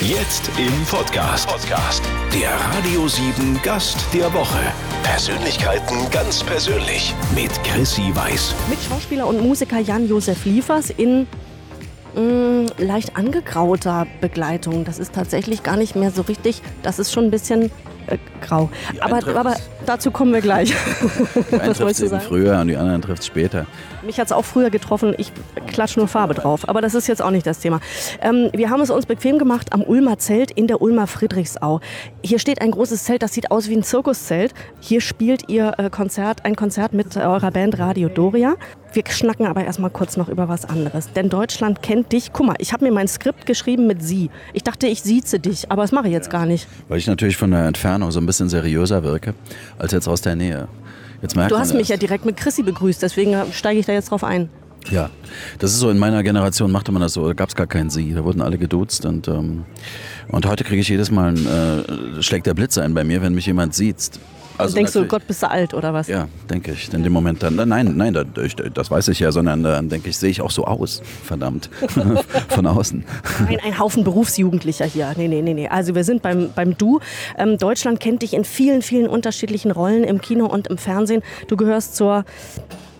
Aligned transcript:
Jetzt 0.00 0.50
im 0.58 0.84
Podcast. 0.86 1.46
Podcast. 1.46 2.02
Der 2.32 2.50
Radio 2.74 3.06
7 3.06 3.60
Gast 3.62 3.98
der 4.14 4.32
Woche. 4.32 4.58
Persönlichkeiten 5.02 6.10
ganz 6.10 6.42
persönlich 6.42 7.14
mit 7.34 7.50
Chrissy 7.64 8.10
Weiß. 8.14 8.54
Mit 8.70 8.78
Schauspieler 8.80 9.26
und 9.26 9.40
Musiker 9.42 9.78
Jan-Josef 9.78 10.44
Liefers 10.46 10.90
in 10.90 11.26
mh, 12.14 12.70
leicht 12.78 13.16
angegrauter 13.16 14.06
Begleitung. 14.22 14.84
Das 14.84 14.98
ist 14.98 15.12
tatsächlich 15.14 15.62
gar 15.62 15.76
nicht 15.76 15.96
mehr 15.96 16.10
so 16.10 16.22
richtig. 16.22 16.62
Das 16.82 16.98
ist 16.98 17.12
schon 17.12 17.24
ein 17.24 17.30
bisschen 17.30 17.70
äh, 18.06 18.16
grau. 18.40 18.70
Aber, 19.00 19.16
aber 19.36 19.56
dazu 19.86 20.10
kommen 20.10 20.32
wir 20.32 20.40
gleich. 20.40 20.74
Die 21.50 21.60
einen 21.60 21.74
trifft 21.74 22.00
eben 22.00 22.20
früher 22.20 22.60
und 22.60 22.68
die 22.68 22.76
anderen 22.76 23.02
trifft 23.02 23.24
später. 23.24 23.66
Mich 24.02 24.18
hat 24.18 24.26
es 24.26 24.32
auch 24.32 24.44
früher 24.44 24.70
getroffen. 24.70 25.14
Ich 25.18 25.32
klatsche 25.66 25.98
nur 25.98 26.08
Farbe 26.08 26.34
drauf. 26.34 26.68
Aber 26.68 26.80
das 26.80 26.94
ist 26.94 27.06
jetzt 27.06 27.22
auch 27.22 27.30
nicht 27.30 27.46
das 27.46 27.58
Thema. 27.58 27.80
Ähm, 28.22 28.50
wir 28.52 28.70
haben 28.70 28.80
es 28.80 28.90
uns 28.90 29.06
bequem 29.06 29.38
gemacht 29.38 29.72
am 29.72 29.82
Ulmer 29.82 30.18
Zelt 30.18 30.50
in 30.50 30.66
der 30.66 30.80
Ulmer 30.80 31.06
Friedrichsau. 31.06 31.80
Hier 32.22 32.38
steht 32.38 32.60
ein 32.60 32.70
großes 32.70 33.04
Zelt, 33.04 33.22
das 33.22 33.34
sieht 33.34 33.50
aus 33.50 33.68
wie 33.68 33.76
ein 33.76 33.82
Zirkuszelt. 33.82 34.54
Hier 34.80 35.00
spielt 35.00 35.48
ihr 35.48 35.74
äh, 35.78 35.90
Konzert, 35.90 36.44
ein 36.44 36.56
Konzert 36.56 36.92
mit 36.92 37.16
äh, 37.16 37.20
eurer 37.20 37.50
Band 37.50 37.78
Radio 37.78 38.08
Doria. 38.08 38.54
Wir 38.92 39.04
schnacken 39.08 39.46
aber 39.46 39.64
erstmal 39.64 39.90
kurz 39.90 40.16
noch 40.16 40.28
über 40.28 40.48
was 40.48 40.64
anderes. 40.64 41.12
Denn 41.12 41.28
Deutschland 41.28 41.80
kennt 41.80 42.10
dich. 42.12 42.32
Guck 42.32 42.46
mal, 42.46 42.56
ich 42.58 42.72
habe 42.72 42.84
mir 42.84 42.90
mein 42.90 43.06
Skript 43.06 43.46
geschrieben 43.46 43.86
mit 43.86 44.02
Sie. 44.02 44.30
Ich 44.52 44.64
dachte, 44.64 44.88
ich 44.88 45.02
sieze 45.02 45.38
dich, 45.38 45.70
aber 45.70 45.82
das 45.82 45.92
mache 45.92 46.08
ich 46.08 46.12
jetzt 46.12 46.28
gar 46.28 46.44
nicht. 46.44 46.66
Weil 46.88 46.98
ich 46.98 47.06
natürlich 47.06 47.36
von 47.36 47.52
der 47.52 47.66
Entfernung 47.66 48.10
so 48.10 48.18
ein 48.18 48.26
bisschen 48.26 48.29
seriöser 48.38 49.02
wirke, 49.02 49.34
als 49.78 49.92
jetzt 49.92 50.08
aus 50.08 50.20
der 50.20 50.36
Nähe. 50.36 50.68
Jetzt 51.22 51.36
merkt 51.36 51.52
Du 51.52 51.58
hast 51.58 51.74
mich 51.74 51.88
ja 51.88 51.96
direkt 51.96 52.24
mit 52.24 52.36
Chrissy 52.36 52.62
begrüßt, 52.62 53.02
deswegen 53.02 53.36
steige 53.52 53.80
ich 53.80 53.86
da 53.86 53.92
jetzt 53.92 54.10
drauf 54.10 54.24
ein. 54.24 54.48
Ja, 54.88 55.10
das 55.58 55.72
ist 55.72 55.80
so, 55.80 55.90
in 55.90 55.98
meiner 55.98 56.22
Generation 56.22 56.72
machte 56.72 56.90
man 56.90 57.02
das 57.02 57.12
so, 57.12 57.26
da 57.26 57.34
gab 57.34 57.50
es 57.50 57.54
gar 57.54 57.66
keinen 57.66 57.90
Sie, 57.90 58.14
da 58.14 58.24
wurden 58.24 58.40
alle 58.40 58.56
geduzt 58.56 59.04
und, 59.04 59.28
ähm, 59.28 59.64
und 60.28 60.46
heute 60.46 60.64
kriege 60.64 60.80
ich 60.80 60.88
jedes 60.88 61.10
Mal, 61.10 61.34
ein, 61.34 61.46
äh, 61.46 62.22
schlägt 62.22 62.46
der 62.46 62.54
Blitz 62.54 62.78
ein 62.78 62.94
bei 62.94 63.04
mir, 63.04 63.20
wenn 63.20 63.34
mich 63.34 63.46
jemand 63.46 63.74
sieht. 63.74 64.10
Also 64.60 64.74
denkst 64.74 64.92
du, 64.92 65.04
Gott, 65.06 65.26
bist 65.26 65.42
du 65.42 65.50
alt 65.50 65.74
oder 65.74 65.92
was? 65.92 66.08
Ja, 66.08 66.28
denke 66.48 66.72
ich. 66.72 66.92
In 66.92 67.02
dem 67.02 67.12
Moment 67.12 67.42
dann, 67.42 67.56
nein, 67.56 67.94
nein, 67.96 68.16
das 68.74 68.90
weiß 68.90 69.08
ich 69.08 69.20
ja, 69.20 69.32
sondern 69.32 69.62
dann 69.62 69.88
denke 69.88 70.08
ich, 70.10 70.16
sehe 70.16 70.30
ich 70.30 70.40
auch 70.40 70.50
so 70.50 70.64
aus, 70.64 71.02
verdammt, 71.24 71.70
von 72.48 72.66
außen. 72.66 73.04
Ein, 73.48 73.60
ein 73.60 73.78
Haufen 73.78 74.04
Berufsjugendlicher 74.04 74.86
hier. 74.86 75.12
Nee, 75.16 75.28
nee, 75.28 75.42
nee, 75.42 75.54
nee. 75.54 75.68
Also 75.68 75.94
wir 75.94 76.04
sind 76.04 76.22
beim, 76.22 76.50
beim 76.54 76.76
Du. 76.76 77.00
Ähm, 77.38 77.58
Deutschland 77.58 78.00
kennt 78.00 78.22
dich 78.22 78.34
in 78.34 78.44
vielen, 78.44 78.82
vielen 78.82 79.08
unterschiedlichen 79.08 79.70
Rollen 79.70 80.04
im 80.04 80.20
Kino 80.20 80.46
und 80.46 80.68
im 80.68 80.78
Fernsehen. 80.78 81.22
Du 81.48 81.56
gehörst 81.56 81.96
zur, 81.96 82.24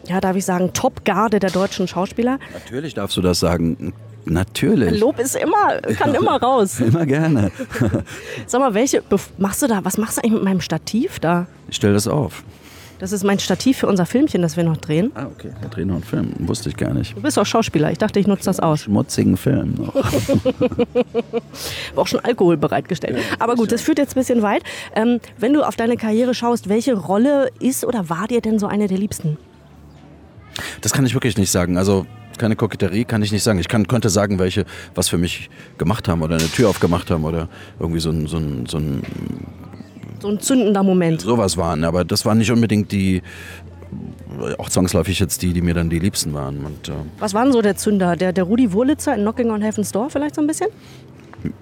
ja, 0.07 0.21
darf 0.21 0.37
ich 0.37 0.45
sagen, 0.45 0.73
Top-Garde 0.73 1.39
der 1.39 1.51
deutschen 1.51 1.89
Schauspieler. 1.89 2.39
Natürlich 2.53 2.95
darfst 2.95 3.17
du 3.17 3.21
das 3.21 3.41
sagen. 3.41 3.93
Natürlich. 4.25 5.01
Lob 5.01 5.19
ist 5.19 5.37
immer, 5.37 5.81
kann 5.99 6.15
immer 6.15 6.41
raus. 6.41 6.81
Immer 6.91 7.07
gerne. 7.07 7.51
Sag 8.47 8.61
mal, 8.61 8.75
welche, 8.75 9.03
machst 9.39 9.63
du 9.63 9.67
da, 9.67 9.85
was 9.85 9.99
machst 9.99 10.19
du 10.19 10.23
eigentlich 10.23 10.35
mit 10.35 10.45
meinem 10.45 10.61
Stativ 10.61 11.19
da? 11.21 11.47
Ich 11.69 11.77
stelle 11.77 11.95
das 11.95 12.07
auf. 12.07 12.43
Das 13.01 13.13
ist 13.13 13.25
mein 13.25 13.39
Stativ 13.39 13.79
für 13.79 13.87
unser 13.87 14.05
Filmchen, 14.05 14.43
das 14.43 14.59
wir 14.59 14.65
noch 14.65 14.77
drehen. 14.77 15.11
Ah, 15.15 15.25
okay. 15.25 15.53
Wir 15.59 15.71
drehen 15.71 15.89
noch 15.89 15.95
einen 15.95 16.05
Film. 16.05 16.35
Wusste 16.41 16.69
ich 16.69 16.77
gar 16.77 16.93
nicht. 16.93 17.17
Du 17.17 17.23
bist 17.23 17.39
auch 17.39 17.47
Schauspieler. 17.47 17.91
Ich 17.91 17.97
dachte, 17.97 18.21
ich 18.21 18.27
nutze 18.27 18.45
das 18.45 18.61
aus. 18.61 18.81
Schmutzigen 18.81 19.39
Film 19.39 19.75
noch. 19.79 19.95
Auch 21.97 22.07
schon 22.07 22.21
Alkohol 22.21 22.59
bereitgestellt. 22.59 23.17
Aber 23.39 23.55
gut, 23.57 23.73
das 23.73 23.81
führt 23.81 23.97
jetzt 23.97 24.17
ein 24.17 24.21
bisschen 24.21 24.43
weit. 24.43 24.65
Ähm, 24.95 25.19
wenn 25.39 25.55
du 25.55 25.67
auf 25.67 25.77
deine 25.77 25.97
Karriere 25.97 26.35
schaust, 26.35 26.69
welche 26.69 26.93
Rolle 26.95 27.49
ist 27.59 27.87
oder 27.87 28.11
war 28.11 28.29
dir 28.29 28.43
denn 28.43 28.59
so 28.59 28.67
eine 28.67 28.87
der 28.87 28.99
liebsten? 28.99 29.39
Das 30.81 30.93
kann 30.93 31.05
ich 31.07 31.15
wirklich 31.15 31.37
nicht 31.37 31.51
sagen. 31.51 31.77
Also 31.77 32.07
keine 32.39 32.57
Koketterie 32.57 33.05
kann 33.05 33.23
ich 33.23 33.33
nicht 33.33 33.43
sagen. 33.43 33.59
Ich 33.59 33.69
kann, 33.69 33.87
könnte 33.87 34.09
sagen, 34.09 34.39
welche 34.39 34.65
was 34.95 35.09
für 35.09 35.19
mich 35.19 35.51
gemacht 35.79 36.09
haben 36.09 36.23
oder 36.23 36.37
eine 36.37 36.49
Tür 36.49 36.69
aufgemacht 36.71 37.11
haben 37.11 37.25
oder 37.25 37.49
irgendwie 37.79 38.01
so 38.01 38.11
ein, 38.11 38.27
so 38.27 38.39
ein, 38.39 38.67
so 38.67 38.79
ein 38.79 39.03
So 40.21 40.29
ein 40.29 40.41
zündender 40.41 40.83
Moment. 40.83 41.21
sowas 41.21 41.57
waren. 41.57 41.85
Aber 41.85 42.05
das 42.05 42.25
waren 42.25 42.39
nicht 42.39 42.51
unbedingt 42.51 42.93
die, 42.93 43.23
auch 44.59 44.69
zwangsläufig 44.71 45.19
jetzt 45.19 45.43
die, 45.43 45.53
die 45.53 45.61
mir 45.61 45.75
dann 45.75 45.91
die 45.91 45.99
liebsten 45.99 46.33
waren. 46.33 46.65
Und 46.65 46.89
äh, 46.89 46.93
Was 47.19 47.35
war 47.35 47.43
denn 47.45 47.53
so 47.53 47.61
der 47.61 47.77
Zünder? 47.77 48.17
Der, 48.17 48.33
der 48.33 48.45
Rudi 48.45 48.73
Wurlitzer 48.73 49.15
in 49.15 49.21
Knocking 49.23 49.51
on 49.51 49.61
Heaven's 49.63 49.93
Door 49.93 50.11
vielleicht 50.11 50.35
so 50.37 50.41
ein 50.41 50.47
bisschen? 50.47 50.69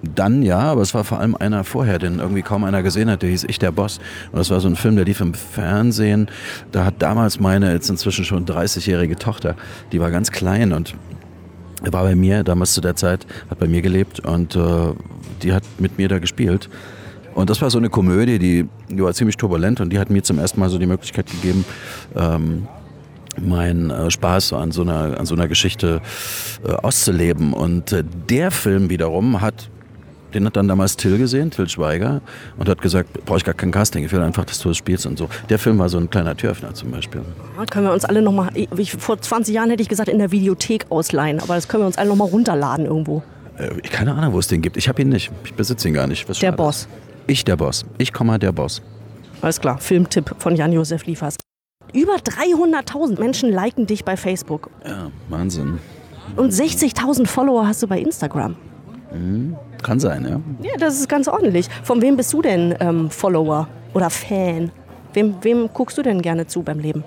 Dann 0.03 0.43
ja, 0.43 0.59
aber 0.59 0.83
es 0.83 0.95
war 0.95 1.05
vor 1.05 1.21
allem 1.21 1.35
einer 1.35 1.65
vorher, 1.65 1.99
den 1.99 2.19
irgendwie 2.19 2.43
kaum 2.43 2.65
einer 2.65 2.83
gesehen 2.83 3.11
hat, 3.11 3.23
der 3.23 3.31
hieß 3.31 3.45
Ich 3.45 3.59
der 3.59 3.71
Boss. 3.71 3.99
Und 4.33 4.39
das 4.39 4.51
war 4.51 4.61
so 4.61 4.69
ein 4.69 4.77
Film, 4.77 4.97
der 4.97 5.05
lief 5.05 5.21
im 5.21 5.35
Fernsehen. 5.35 6.29
Da 6.73 6.85
hat 6.85 7.01
damals 7.01 7.41
meine 7.41 7.73
jetzt 7.73 7.89
inzwischen 7.89 8.25
schon 8.25 8.47
30-jährige 8.47 9.17
Tochter, 9.17 9.55
die 9.93 10.01
war 10.01 10.11
ganz 10.11 10.31
klein 10.31 10.73
und 10.73 10.95
war 11.83 12.03
bei 12.03 12.17
mir, 12.17 12.43
damals 12.43 12.75
zu 12.75 12.81
der 12.81 12.97
Zeit, 12.97 13.27
hat 13.51 13.59
bei 13.59 13.69
mir 13.69 13.83
gelebt 13.83 14.21
und 14.21 14.57
äh, 14.57 14.93
die 15.43 15.53
hat 15.53 15.63
mit 15.79 15.99
mir 15.99 16.09
da 16.09 16.19
gespielt. 16.19 16.69
Und 17.35 17.51
das 17.51 17.63
war 17.63 17.71
so 17.71 17.79
eine 17.79 17.89
Komödie, 17.89 18.39
die, 18.41 18.69
die 18.89 19.03
war 19.03 19.15
ziemlich 19.15 19.37
turbulent 19.37 19.81
und 19.81 19.93
die 19.93 19.99
hat 20.01 20.11
mir 20.11 20.23
zum 20.25 20.41
ersten 20.41 20.59
Mal 20.59 20.71
so 20.71 20.79
die 20.79 20.87
Möglichkeit 20.87 21.27
gegeben, 21.27 21.65
ähm, 22.17 22.67
meinen 23.41 23.91
äh, 23.91 24.11
Spaß 24.11 24.53
an 24.53 24.73
so 24.73 24.83
einer, 24.83 25.19
an 25.19 25.27
so 25.27 25.35
einer 25.35 25.49
Geschichte 25.49 26.01
äh, 26.67 26.73
auszuleben. 26.73 27.53
Und 27.53 27.93
äh, 27.93 28.05
der 28.29 28.51
Film 28.51 28.91
wiederum 28.91 29.41
hat, 29.41 29.71
den 30.35 30.45
hat 30.45 30.57
dann 30.57 30.69
damals 30.69 30.97
Till 30.97 31.17
gesehen, 31.19 31.51
Till 31.51 31.69
Schweiger, 31.69 32.21
und 32.59 32.69
hat 32.69 32.83
gesagt, 32.83 33.25
brauche 33.25 33.39
ich 33.39 33.45
gar 33.45 33.55
kein 33.55 33.71
Casting, 33.71 34.05
ich 34.05 34.13
will 34.13 34.21
einfach, 34.21 34.45
dass 34.45 34.59
du 34.59 34.71
es 34.71 34.77
spielst 34.77 35.07
und 35.07 35.19
so. 35.19 35.29
Der 35.49 35.59
Film 35.59 35.79
war 35.79 35.89
so 35.89 35.99
ein 35.99 36.11
kleiner 36.11 36.37
Türöffner 36.37 36.75
zum 36.75 36.91
Beispiel. 36.91 37.23
Ja, 37.57 37.65
können 37.65 37.87
wir 37.87 37.93
uns 37.93 38.05
alle 38.05 38.21
nochmal, 38.21 38.51
vor 38.99 39.21
20 39.21 39.55
Jahren 39.55 39.71
hätte 39.71 39.83
ich 39.83 39.89
gesagt, 39.89 40.09
in 40.09 40.19
der 40.19 40.31
Videothek 40.31 40.87
ausleihen. 40.91 41.41
Aber 41.41 41.55
das 41.55 41.69
können 41.69 41.83
wir 41.83 41.87
uns 41.87 41.97
alle 41.97 42.11
nochmal 42.11 42.29
runterladen 42.29 42.85
irgendwo. 42.87 43.23
Äh, 43.59 43.71
ich 43.83 43.91
keine 43.91 44.15
Ahnung, 44.15 44.35
wo 44.35 44.39
es 44.39 44.49
den 44.49 44.61
gibt. 44.61 44.77
Ich 44.77 44.89
habe 44.89 45.01
ihn 45.03 45.09
nicht. 45.09 45.31
Ich 45.45 45.55
besitze 45.55 45.89
ihn 45.89 45.95
gar 45.95 46.07
nicht. 46.07 46.29
Was 46.29 46.39
Der 46.39 46.51
ist. 46.51 46.57
Boss. 46.57 46.89
Ich 47.27 47.45
der 47.45 47.57
Boss. 47.57 47.85
Ich, 47.99 48.13
Komma, 48.13 48.39
der 48.39 48.53
Boss. 48.53 48.83
Alles 49.41 49.61
klar, 49.61 49.79
Filmtipp 49.79 50.35
von 50.39 50.57
Jan-Josef 50.57 51.07
Liefers. 51.07 51.37
Über 51.93 52.17
300.000 52.17 53.19
Menschen 53.19 53.51
liken 53.51 53.87
dich 53.87 54.05
bei 54.05 54.17
Facebook. 54.17 54.71
Ja, 54.85 55.11
Wahnsinn. 55.29 55.79
Und 56.37 56.53
60.000 56.53 57.27
Follower 57.27 57.67
hast 57.67 57.83
du 57.83 57.87
bei 57.87 57.99
Instagram. 57.99 58.57
Kann 59.83 60.01
sein, 60.01 60.25
ja. 60.25 60.69
Ja, 60.69 60.77
das 60.79 60.99
ist 60.99 61.09
ganz 61.09 61.29
ordentlich. 61.29 61.69
Von 61.83 62.03
wem 62.03 62.17
bist 62.17 62.33
du 62.33 62.43
denn 62.43 62.75
ähm, 62.81 63.11
Follower 63.11 63.69
oder 63.95 64.11
Fan? 64.11 64.71
Wem, 65.15 65.37
wem 65.43 65.69
guckst 65.73 65.97
du 65.97 66.03
denn 66.03 66.21
gerne 66.21 66.47
zu 66.47 66.63
beim 66.63 66.79
Leben? 66.79 67.05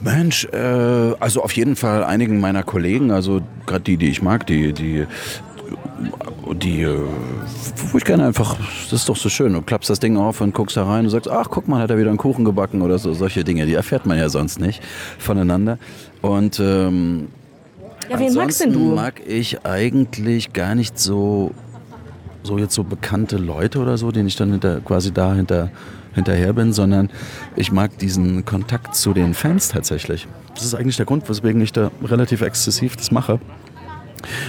Mensch, 0.00 0.44
äh, 0.52 1.14
also 1.18 1.42
auf 1.42 1.52
jeden 1.52 1.74
Fall 1.74 2.04
einigen 2.04 2.38
meiner 2.38 2.62
Kollegen, 2.62 3.10
also 3.10 3.40
gerade 3.66 3.82
die, 3.82 3.96
die 3.96 4.10
ich 4.10 4.22
mag, 4.22 4.46
die, 4.46 4.72
die, 4.72 5.06
die, 6.54 6.82
äh, 6.82 6.98
wo 7.90 7.98
ich 7.98 8.04
gerne 8.04 8.26
einfach, 8.26 8.56
das 8.90 9.00
ist 9.00 9.08
doch 9.08 9.16
so 9.16 9.28
schön, 9.28 9.52
du 9.52 9.62
klappst 9.62 9.90
das 9.90 10.00
Ding 10.00 10.16
auf 10.16 10.40
und 10.40 10.54
guckst 10.54 10.76
da 10.76 10.84
rein 10.84 11.04
und 11.04 11.10
sagst, 11.10 11.28
ach 11.30 11.48
guck 11.50 11.68
mal, 11.68 11.80
hat 11.80 11.90
er 11.90 11.98
wieder 11.98 12.10
einen 12.10 12.18
Kuchen 12.18 12.44
gebacken 12.44 12.82
oder 12.82 12.98
so, 12.98 13.12
solche 13.14 13.44
Dinge, 13.44 13.66
die 13.66 13.74
erfährt 13.74 14.06
man 14.06 14.18
ja 14.18 14.28
sonst 14.28 14.60
nicht 14.60 14.82
voneinander. 15.18 15.78
Und 16.22 16.60
ähm, 16.60 17.28
Ja, 18.10 18.18
wen 18.18 18.34
magst 18.34 18.60
denn 18.60 18.72
du? 18.72 18.94
mag 18.94 19.20
ich 19.26 19.64
eigentlich 19.64 20.52
gar 20.52 20.74
nicht 20.74 20.98
so, 20.98 21.52
so 22.42 22.58
jetzt 22.58 22.74
so 22.74 22.84
bekannte 22.84 23.36
Leute 23.38 23.78
oder 23.78 23.96
so, 23.98 24.12
denen 24.12 24.28
ich 24.28 24.36
dann 24.36 24.50
hinter, 24.52 24.80
quasi 24.80 25.12
da 25.12 25.34
hinter, 25.34 25.70
hinterher 26.14 26.52
bin, 26.52 26.72
sondern 26.72 27.10
ich 27.56 27.72
mag 27.72 27.98
diesen 27.98 28.44
Kontakt 28.44 28.94
zu 28.94 29.12
den 29.12 29.34
Fans 29.34 29.68
tatsächlich. 29.68 30.26
Das 30.54 30.64
ist 30.64 30.74
eigentlich 30.74 30.96
der 30.96 31.06
Grund, 31.06 31.28
weswegen 31.28 31.60
ich 31.60 31.72
da 31.72 31.90
relativ 32.02 32.40
exzessiv 32.40 32.96
das 32.96 33.10
mache. 33.10 33.38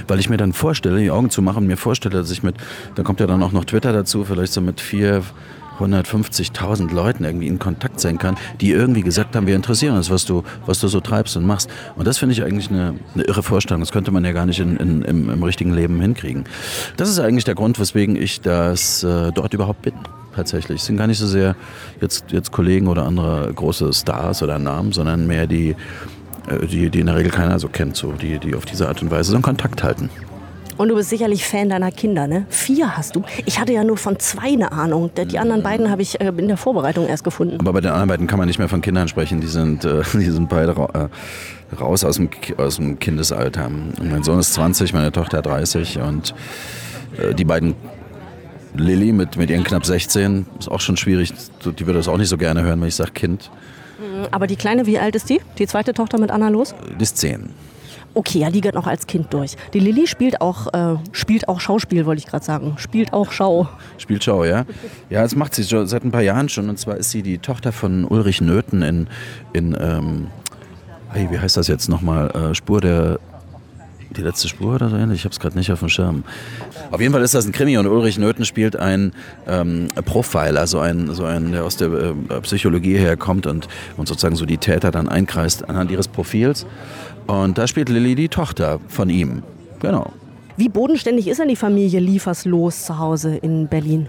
Weil 0.07 0.19
ich 0.19 0.29
mir 0.29 0.38
dann 0.38 0.53
vorstelle, 0.53 0.99
die 0.99 1.11
Augen 1.11 1.29
zu 1.29 1.41
machen 1.41 1.67
mir 1.67 1.77
vorstelle, 1.77 2.17
dass 2.17 2.31
ich 2.31 2.43
mit, 2.43 2.55
da 2.95 3.03
kommt 3.03 3.19
ja 3.19 3.27
dann 3.27 3.43
auch 3.43 3.51
noch 3.51 3.65
Twitter 3.65 3.93
dazu, 3.93 4.23
vielleicht 4.23 4.53
so 4.53 4.61
mit 4.61 4.81
450.000 4.81 6.93
Leuten 6.93 7.23
irgendwie 7.23 7.47
in 7.47 7.59
Kontakt 7.59 7.99
sein 7.99 8.17
kann, 8.17 8.35
die 8.61 8.71
irgendwie 8.71 9.01
gesagt 9.01 9.35
haben, 9.35 9.47
wir 9.47 9.55
interessieren 9.55 9.95
uns, 9.95 10.09
was 10.09 10.25
du, 10.25 10.43
was 10.66 10.79
du 10.79 10.87
so 10.87 10.99
treibst 10.99 11.37
und 11.37 11.45
machst. 11.45 11.69
Und 11.95 12.07
das 12.07 12.17
finde 12.17 12.33
ich 12.33 12.43
eigentlich 12.43 12.69
eine, 12.69 12.95
eine 13.13 13.23
irre 13.23 13.43
Vorstellung. 13.43 13.81
Das 13.81 13.91
könnte 13.91 14.11
man 14.11 14.25
ja 14.25 14.31
gar 14.31 14.45
nicht 14.45 14.59
in, 14.59 14.77
in, 14.77 15.01
im, 15.03 15.29
im 15.29 15.43
richtigen 15.43 15.73
Leben 15.73 16.01
hinkriegen. 16.01 16.45
Das 16.97 17.09
ist 17.09 17.19
eigentlich 17.19 17.45
der 17.45 17.55
Grund, 17.55 17.79
weswegen 17.79 18.16
ich 18.16 18.41
das 18.41 19.03
äh, 19.03 19.31
dort 19.31 19.53
überhaupt 19.53 19.84
bin. 19.84 19.93
Tatsächlich. 20.37 20.81
Es 20.81 20.85
sind 20.85 20.97
gar 20.97 21.07
nicht 21.07 21.17
so 21.17 21.25
sehr 21.25 21.55
jetzt, 21.99 22.31
jetzt 22.31 22.52
Kollegen 22.52 22.87
oder 22.87 23.07
andere 23.07 23.52
große 23.52 23.91
Stars 23.91 24.43
oder 24.43 24.59
Namen, 24.59 24.91
sondern 24.91 25.25
mehr 25.25 25.47
die, 25.47 25.75
die, 26.66 26.90
die 26.90 26.99
in 26.99 27.08
der 27.08 27.16
Regel 27.16 27.32
keiner 27.32 27.59
so 27.59 27.67
kennt, 27.67 27.96
so, 27.96 28.11
die, 28.14 28.40
die 28.40 28.55
auf 28.55 28.66
diese 28.66 28.88
Art 28.88 29.02
und 29.02 29.11
Weise 29.11 29.32
so 29.32 29.35
einen 29.35 29.44
Kontakt 29.44 29.84
halten. 29.84 30.09
Und 30.78 30.90
du 30.90 30.96
bist 30.96 31.09
sicherlich 31.09 31.44
Fan 31.44 31.70
deiner 31.70 31.91
Kinder, 31.91 32.28
ne? 32.28 32.46
Vier 32.49 32.96
hast 32.96 33.16
du. 33.16 33.23
Ich 33.46 33.59
hatte 33.59 33.73
ja 33.73 33.84
nur 33.84 33.97
von 33.97 34.20
zwei 34.20 34.53
eine 34.53 34.72
Ahnung. 34.72 35.09
Die 35.16 35.40
anderen 35.40 35.64
beiden 35.64 35.90
habe 35.90 36.03
ich 36.03 36.22
äh, 36.22 36.28
in 36.28 36.47
der 36.47 36.58
Vorbereitung 36.58 37.08
erst 37.08 37.23
gefunden. 37.23 37.58
Aber 37.59 37.73
bei 37.73 37.82
den 37.82 37.91
anderen 37.91 38.09
beiden 38.09 38.28
kann 38.28 38.38
man 38.38 38.47
nicht 38.47 38.59
mehr 38.59 38.70
von 38.70 38.82
Kindern 38.82 39.08
sprechen. 39.08 39.41
Die 39.41 39.47
sind, 39.47 39.85
äh, 39.85 40.03
die 40.14 40.29
sind 40.29 40.49
beide 40.49 40.78
ra 40.78 40.88
äh, 40.94 41.76
raus 41.76 42.05
aus 42.05 42.17
dem, 42.17 42.29
aus 42.58 42.76
dem 42.76 43.00
Kindesalter. 43.00 43.66
Und 43.66 44.11
mein 44.11 44.23
Sohn 44.23 44.40
ist 44.40 44.53
20, 44.53 44.93
meine 44.93 45.11
Tochter 45.11 45.41
30 45.41 46.00
und 46.00 46.35
äh, 47.17 47.34
die 47.34 47.43
beiden 47.43 47.73
Lilly 48.76 49.11
mit, 49.11 49.35
mit 49.35 49.50
ihren 49.50 49.64
knapp 49.64 49.85
16 49.85 50.46
ist 50.59 50.70
auch 50.70 50.82
schon 50.82 50.96
schwierig. 50.96 51.34
Die 51.66 51.85
würde 51.88 52.00
das 52.00 52.08
auch 52.08 52.17
nicht 52.17 52.29
so 52.29 52.38
gerne 52.38 52.61
hören, 52.61 52.79
wenn 52.79 52.88
ich 52.88 52.96
sage 52.96 53.11
Kind. 53.11 53.50
Aber 54.32 54.47
die 54.47 54.55
Kleine, 54.55 54.85
wie 54.85 54.99
alt 54.99 55.16
ist 55.16 55.29
die? 55.29 55.41
Die 55.58 55.67
zweite 55.67 55.94
Tochter 55.94 56.20
mit 56.20 56.32
Anna 56.32 56.49
los? 56.49 56.76
Die 56.99 57.03
ist 57.03 57.17
10. 57.17 57.49
Okay, 58.14 58.40
ja, 58.40 58.49
die 58.49 58.61
geht 58.61 58.73
noch 58.73 58.88
als 58.88 59.05
Kind 59.05 59.32
durch. 59.32 59.55
Die 59.73 59.79
Lilly 59.79 60.08
spielt 60.08 60.41
auch, 60.41 60.73
äh, 60.73 60.97
spielt 61.11 61.47
auch 61.47 61.59
Schauspiel, 61.59 62.08
wollte 62.08 62.20
ich 62.20 62.26
gerade 62.26 62.44
sagen. 62.44 62.73
Spielt 62.78 63.14
auch 63.14 63.32
Schau. 63.32 63.70
Spielt 63.99 64.23
Schau, 64.23 64.44
ja. 64.44 64.66
Ja, 65.11 65.22
das 65.22 65.35
macht 65.35 65.53
sie 65.53 65.64
schon 65.64 65.85
seit 65.85 66.03
ein 66.03 66.11
paar 66.11 66.23
Jahren 66.23 66.49
schon. 66.49 66.67
Und 66.67 66.79
zwar 66.79 66.97
ist 66.97 67.11
sie 67.11 67.22
die 67.22 67.38
Tochter 67.38 67.72
von 67.72 68.05
Ulrich 68.05 68.41
Nöthen 68.41 68.82
in, 68.82 69.08
in 69.53 69.78
ähm, 69.79 70.28
hey, 71.11 71.28
wie 71.29 71.38
heißt 71.38 71.58
das 71.58 71.67
jetzt 71.67 71.90
nochmal? 71.90 72.32
Äh, 72.32 72.55
Spur 72.55 72.82
der 72.82 73.20
die 74.15 74.21
letzte 74.21 74.47
Spur 74.47 74.75
oder 74.75 74.89
so 74.89 74.95
ähnlich? 74.95 75.19
Ich 75.19 75.25
habe 75.25 75.33
es 75.33 75.39
gerade 75.39 75.57
nicht 75.57 75.71
auf 75.71 75.79
dem 75.79 75.89
Schirm. 75.89 76.23
Auf 76.91 77.01
jeden 77.01 77.13
Fall 77.13 77.21
ist 77.21 77.33
das 77.33 77.45
ein 77.45 77.51
Krimi 77.51 77.77
und 77.77 77.87
Ulrich 77.87 78.17
Nöthen 78.17 78.45
spielt 78.45 78.75
einen 78.75 79.13
ähm, 79.47 79.87
Profiler, 80.05 80.67
so 80.67 80.79
ein, 80.79 81.13
so 81.13 81.25
ein, 81.25 81.51
der 81.51 81.65
aus 81.65 81.77
der 81.77 81.89
äh, 81.91 82.41
Psychologie 82.41 82.97
herkommt 82.97 83.47
und, 83.47 83.67
und 83.97 84.07
sozusagen 84.07 84.35
so 84.35 84.45
die 84.45 84.57
Täter 84.57 84.91
dann 84.91 85.07
einkreist 85.09 85.69
anhand 85.69 85.91
ihres 85.91 86.07
Profils. 86.07 86.65
Und 87.27 87.57
da 87.57 87.67
spielt 87.67 87.89
Lilly 87.89 88.15
die 88.15 88.29
Tochter 88.29 88.79
von 88.87 89.09
ihm. 89.09 89.43
Genau. 89.79 90.11
Wie 90.55 90.69
bodenständig 90.69 91.27
ist 91.27 91.39
denn 91.39 91.49
die 91.49 91.55
Familie 91.55 91.99
Lieferslos 91.99 92.85
zu 92.85 92.97
Hause 92.97 93.35
in 93.35 93.67
Berlin? 93.67 94.07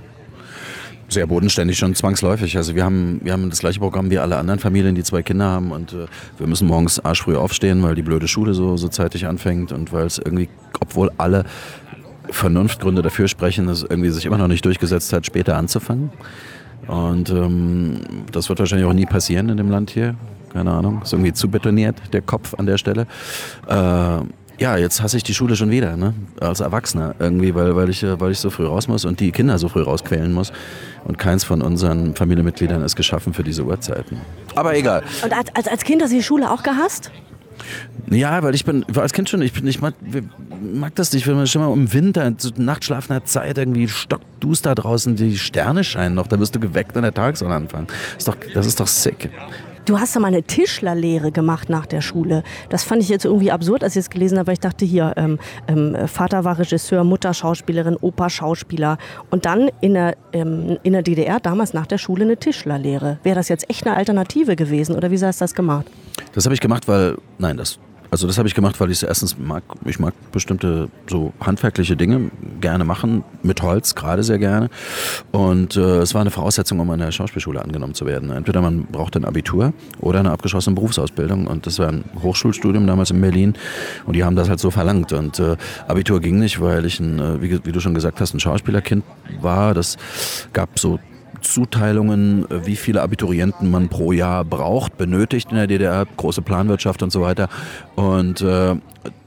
Sehr 1.10 1.26
bodenständig, 1.26 1.78
schon 1.78 1.94
zwangsläufig. 1.94 2.56
Also 2.58 2.74
wir 2.74 2.84
haben, 2.84 3.20
wir 3.22 3.32
haben 3.32 3.48
das 3.48 3.60
gleiche 3.60 3.80
Programm 3.80 4.10
wie 4.10 4.18
alle 4.18 4.36
anderen 4.36 4.60
Familien, 4.60 4.94
die 4.94 5.02
zwei 5.02 5.22
Kinder 5.22 5.46
haben 5.46 5.72
und 5.72 5.94
äh, 5.94 6.06
wir 6.36 6.46
müssen 6.46 6.68
morgens 6.68 7.02
arschfrüh 7.02 7.36
aufstehen, 7.36 7.82
weil 7.82 7.94
die 7.94 8.02
blöde 8.02 8.28
Schule 8.28 8.52
so, 8.52 8.76
so 8.76 8.88
zeitig 8.88 9.26
anfängt 9.26 9.72
und 9.72 9.90
weil 9.92 10.04
es 10.04 10.18
irgendwie, 10.18 10.50
obwohl 10.80 11.10
alle 11.16 11.44
Vernunftgründe 12.30 13.00
dafür 13.00 13.26
sprechen, 13.26 13.66
dass 13.66 13.78
es 13.78 13.86
irgendwie 13.88 14.10
sich 14.10 14.26
immer 14.26 14.36
noch 14.36 14.48
nicht 14.48 14.64
durchgesetzt 14.64 15.12
hat, 15.14 15.24
später 15.24 15.56
anzufangen. 15.56 16.10
Und 16.86 17.30
ähm, 17.30 18.00
das 18.32 18.48
wird 18.48 18.58
wahrscheinlich 18.58 18.86
auch 18.86 18.92
nie 18.92 19.06
passieren 19.06 19.48
in 19.48 19.56
dem 19.56 19.70
Land 19.70 19.90
hier. 19.90 20.14
Keine 20.52 20.72
Ahnung. 20.72 21.02
Ist 21.02 21.12
irgendwie 21.12 21.32
zu 21.32 21.48
betoniert, 21.48 21.96
der 22.12 22.22
Kopf 22.22 22.54
an 22.54 22.66
der 22.66 22.78
Stelle. 22.78 23.06
Äh, 23.66 24.20
ja, 24.60 24.76
jetzt 24.76 25.00
hasse 25.02 25.16
ich 25.16 25.22
die 25.22 25.34
Schule 25.34 25.54
schon 25.54 25.70
wieder, 25.70 25.96
ne? 25.96 26.14
als 26.40 26.60
Erwachsener 26.60 27.14
irgendwie, 27.20 27.54
weil, 27.54 27.76
weil, 27.76 27.88
ich, 27.90 28.02
weil 28.02 28.32
ich 28.32 28.40
so 28.40 28.50
früh 28.50 28.66
raus 28.66 28.88
muss 28.88 29.04
und 29.04 29.20
die 29.20 29.30
Kinder 29.30 29.56
so 29.58 29.68
früh 29.68 29.82
rausquälen 29.82 30.32
muss. 30.32 30.52
Und 31.08 31.18
keins 31.18 31.42
von 31.42 31.62
unseren 31.62 32.14
Familienmitgliedern 32.14 32.82
ist 32.82 32.94
geschaffen 32.94 33.32
für 33.32 33.42
diese 33.42 33.64
Uhrzeiten. 33.64 34.20
Aber 34.54 34.76
egal. 34.76 35.02
Und 35.24 35.32
als, 35.32 35.66
als, 35.66 35.82
Kind 35.82 36.02
hast 36.02 36.12
du 36.12 36.16
die 36.16 36.22
Schule 36.22 36.50
auch 36.50 36.62
gehasst? 36.62 37.10
Ja, 38.10 38.42
weil 38.42 38.54
ich 38.54 38.64
bin, 38.64 38.84
als 38.94 39.12
Kind 39.12 39.28
schon, 39.28 39.42
ich, 39.42 39.54
bin, 39.54 39.66
ich 39.66 39.80
mag, 39.80 39.94
mag 40.60 40.94
das 40.94 41.12
nicht, 41.12 41.26
wenn 41.26 41.34
man 41.34 41.46
schon 41.46 41.62
mal 41.62 41.72
im 41.72 41.92
Winter, 41.92 42.36
zu 42.36 42.50
nachtschlafender 42.56 43.24
Zeit 43.24 43.58
irgendwie 43.58 43.88
stockduster 43.88 44.74
draußen, 44.74 45.16
die 45.16 45.38
Sterne 45.38 45.82
scheinen 45.82 46.14
noch, 46.14 46.26
da 46.26 46.38
wirst 46.38 46.54
du 46.54 46.60
geweckt 46.60 46.96
an 46.96 47.02
der. 47.02 47.12
Das 47.12 47.40
ist 48.18 48.28
doch, 48.28 48.36
das 48.54 48.66
ist 48.66 48.78
doch 48.78 48.86
sick. 48.86 49.30
Du 49.88 49.98
hast 49.98 50.14
ja 50.14 50.20
mal 50.20 50.28
eine 50.28 50.42
Tischlerlehre 50.42 51.32
gemacht 51.32 51.70
nach 51.70 51.86
der 51.86 52.02
Schule. 52.02 52.42
Das 52.68 52.84
fand 52.84 53.02
ich 53.02 53.08
jetzt 53.08 53.24
irgendwie 53.24 53.50
absurd, 53.50 53.82
als 53.82 53.96
ich 53.96 54.00
es 54.00 54.10
gelesen 54.10 54.36
habe, 54.36 54.48
weil 54.48 54.52
ich 54.52 54.60
dachte, 54.60 54.84
hier, 54.84 55.14
ähm, 55.16 55.38
ähm, 55.66 55.96
Vater 56.06 56.44
war 56.44 56.58
Regisseur, 56.58 57.04
Mutter 57.04 57.32
Schauspielerin, 57.32 57.96
Opa 57.96 58.28
Schauspieler. 58.28 58.98
Und 59.30 59.46
dann 59.46 59.70
in 59.80 59.94
der, 59.94 60.14
ähm, 60.34 60.76
in 60.82 60.92
der 60.92 61.00
DDR, 61.00 61.40
damals 61.40 61.72
nach 61.72 61.86
der 61.86 61.96
Schule, 61.96 62.24
eine 62.24 62.36
Tischlerlehre. 62.36 63.18
Wäre 63.22 63.36
das 63.36 63.48
jetzt 63.48 63.70
echt 63.70 63.86
eine 63.86 63.96
Alternative 63.96 64.56
gewesen 64.56 64.94
oder 64.94 65.10
wie 65.10 65.18
hast 65.24 65.40
du 65.40 65.44
das 65.44 65.54
gemacht? 65.54 65.86
Das 66.34 66.44
habe 66.44 66.54
ich 66.54 66.60
gemacht, 66.60 66.86
weil, 66.86 67.16
nein, 67.38 67.56
das 67.56 67.78
also 68.10 68.26
das 68.26 68.38
habe 68.38 68.48
ich 68.48 68.54
gemacht, 68.54 68.80
weil 68.80 68.90
ich 68.90 68.98
es 68.98 69.02
erstens 69.02 69.36
mag, 69.38 69.62
ich 69.84 69.98
mag 69.98 70.14
bestimmte 70.32 70.88
so 71.08 71.32
handwerkliche 71.40 71.94
Dinge 71.94 72.30
gerne 72.60 72.84
machen, 72.84 73.24
mit 73.42 73.62
Holz 73.62 73.94
gerade 73.94 74.22
sehr 74.22 74.38
gerne. 74.38 74.68
Und 75.32 75.76
äh, 75.76 75.98
es 75.98 76.14
war 76.14 76.20
eine 76.20 76.30
Voraussetzung, 76.30 76.80
um 76.80 76.90
an 76.90 77.00
der 77.00 77.12
Schauspielschule 77.12 77.62
angenommen 77.62 77.94
zu 77.94 78.06
werden. 78.06 78.30
Entweder 78.30 78.60
man 78.60 78.86
braucht 78.86 79.16
ein 79.16 79.24
Abitur 79.24 79.72
oder 80.00 80.20
eine 80.20 80.30
abgeschlossene 80.30 80.74
Berufsausbildung. 80.74 81.46
Und 81.46 81.66
das 81.66 81.78
war 81.78 81.88
ein 81.88 82.04
Hochschulstudium 82.22 82.86
damals 82.86 83.10
in 83.10 83.20
Berlin. 83.20 83.54
Und 84.06 84.14
die 84.14 84.24
haben 84.24 84.36
das 84.36 84.48
halt 84.48 84.60
so 84.60 84.70
verlangt. 84.70 85.12
Und 85.12 85.38
äh, 85.38 85.56
Abitur 85.86 86.20
ging 86.20 86.38
nicht, 86.38 86.60
weil 86.60 86.84
ich, 86.84 87.00
ein, 87.00 87.18
äh, 87.18 87.42
wie, 87.42 87.64
wie 87.64 87.72
du 87.72 87.80
schon 87.80 87.94
gesagt 87.94 88.20
hast, 88.20 88.34
ein 88.34 88.40
Schauspielerkind 88.40 89.04
war. 89.40 89.74
Das 89.74 89.96
gab 90.52 90.78
so 90.78 90.98
Zuteilungen, 91.40 92.50
äh, 92.50 92.66
wie 92.66 92.76
viele 92.76 93.02
Abiturienten 93.02 93.70
man 93.70 93.88
pro 93.88 94.12
Jahr 94.12 94.44
braucht, 94.44 94.96
benötigt 94.96 95.50
in 95.50 95.56
der 95.56 95.66
DDR, 95.66 96.06
große 96.16 96.42
Planwirtschaft 96.42 97.02
und 97.02 97.10
so 97.10 97.20
weiter. 97.20 97.48
Und 97.96 98.40
äh, 98.40 98.76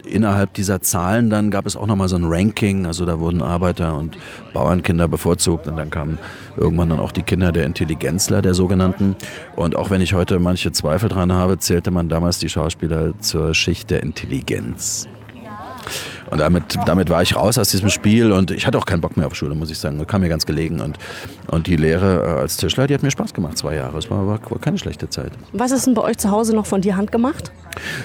innerhalb 0.06 0.54
dieser 0.54 0.82
Zahlen 0.82 1.30
dann 1.30 1.52
gab 1.52 1.66
es 1.66 1.76
auch 1.76 1.88
nochmal 1.88 2.10
so 2.10 2.16
ein 2.16 2.26
Ranking, 2.26 2.86
also 2.86 3.06
da 3.06 3.20
wurden 3.20 3.42
Arbeiter- 3.42 3.98
und 3.98 4.18
Bauernkinder 4.54 5.08
bevorzugt 5.08 5.68
und 5.68 5.78
dann 5.78 5.90
kamen 5.90 6.18
irgendwann 6.58 6.90
dann 6.90 7.00
auch 7.00 7.12
die 7.12 7.24
Kinder 7.24 7.52
der 7.52 7.66
Intelligenzler, 7.66 8.42
der 8.42 8.54
sogenannten. 8.54 9.16
Und 9.56 9.76
auch 9.76 9.90
wenn 9.90 10.02
ich 10.02 10.14
heute 10.14 10.40
manche 10.40 10.72
Zweifel 10.72 11.10
dran 11.10 11.32
habe, 11.32 11.58
zählte 11.58 11.92
man 11.92 12.10
damals 12.10 12.40
die 12.40 12.50
Schauspieler 12.50 13.14
zur 13.20 13.54
Schicht 13.54 13.90
der 13.90 14.04
Intelligenz. 14.04 15.08
Und 16.32 16.40
damit, 16.40 16.78
damit 16.86 17.10
war 17.10 17.22
ich 17.22 17.36
raus 17.36 17.58
aus 17.58 17.70
diesem 17.70 17.90
Spiel 17.90 18.32
und 18.32 18.52
ich 18.52 18.66
hatte 18.66 18.78
auch 18.78 18.86
keinen 18.86 19.02
Bock 19.02 19.18
mehr 19.18 19.28
auf 19.28 19.36
Schule, 19.36 19.54
muss 19.54 19.70
ich 19.70 19.78
sagen. 19.78 19.98
Das 19.98 20.08
kam 20.08 20.22
mir 20.22 20.30
ganz 20.30 20.46
gelegen. 20.46 20.80
Und, 20.80 20.98
und 21.48 21.68
die 21.68 21.76
Lehre 21.76 22.24
äh, 22.24 22.40
als 22.42 22.56
Tischler, 22.56 22.88
die 22.88 22.94
hat 22.94 23.04
mir 23.04 23.12
Spaß 23.12 23.34
gemacht, 23.34 23.58
zwei 23.58 23.76
Jahre. 23.76 23.98
Es 23.98 24.10
war, 24.10 24.26
war, 24.26 24.40
war 24.50 24.60
keine 24.60 24.78
schlechte 24.78 25.10
Zeit. 25.10 25.34
Was 25.52 25.72
ist 25.72 25.88
denn 25.88 25.94
bei 25.94 26.02
euch 26.02 26.18
zu 26.18 26.32
Hause 26.32 26.56
noch 26.56 26.66
von 26.66 26.80
dir 26.80 26.96
handgemacht? 26.96 27.52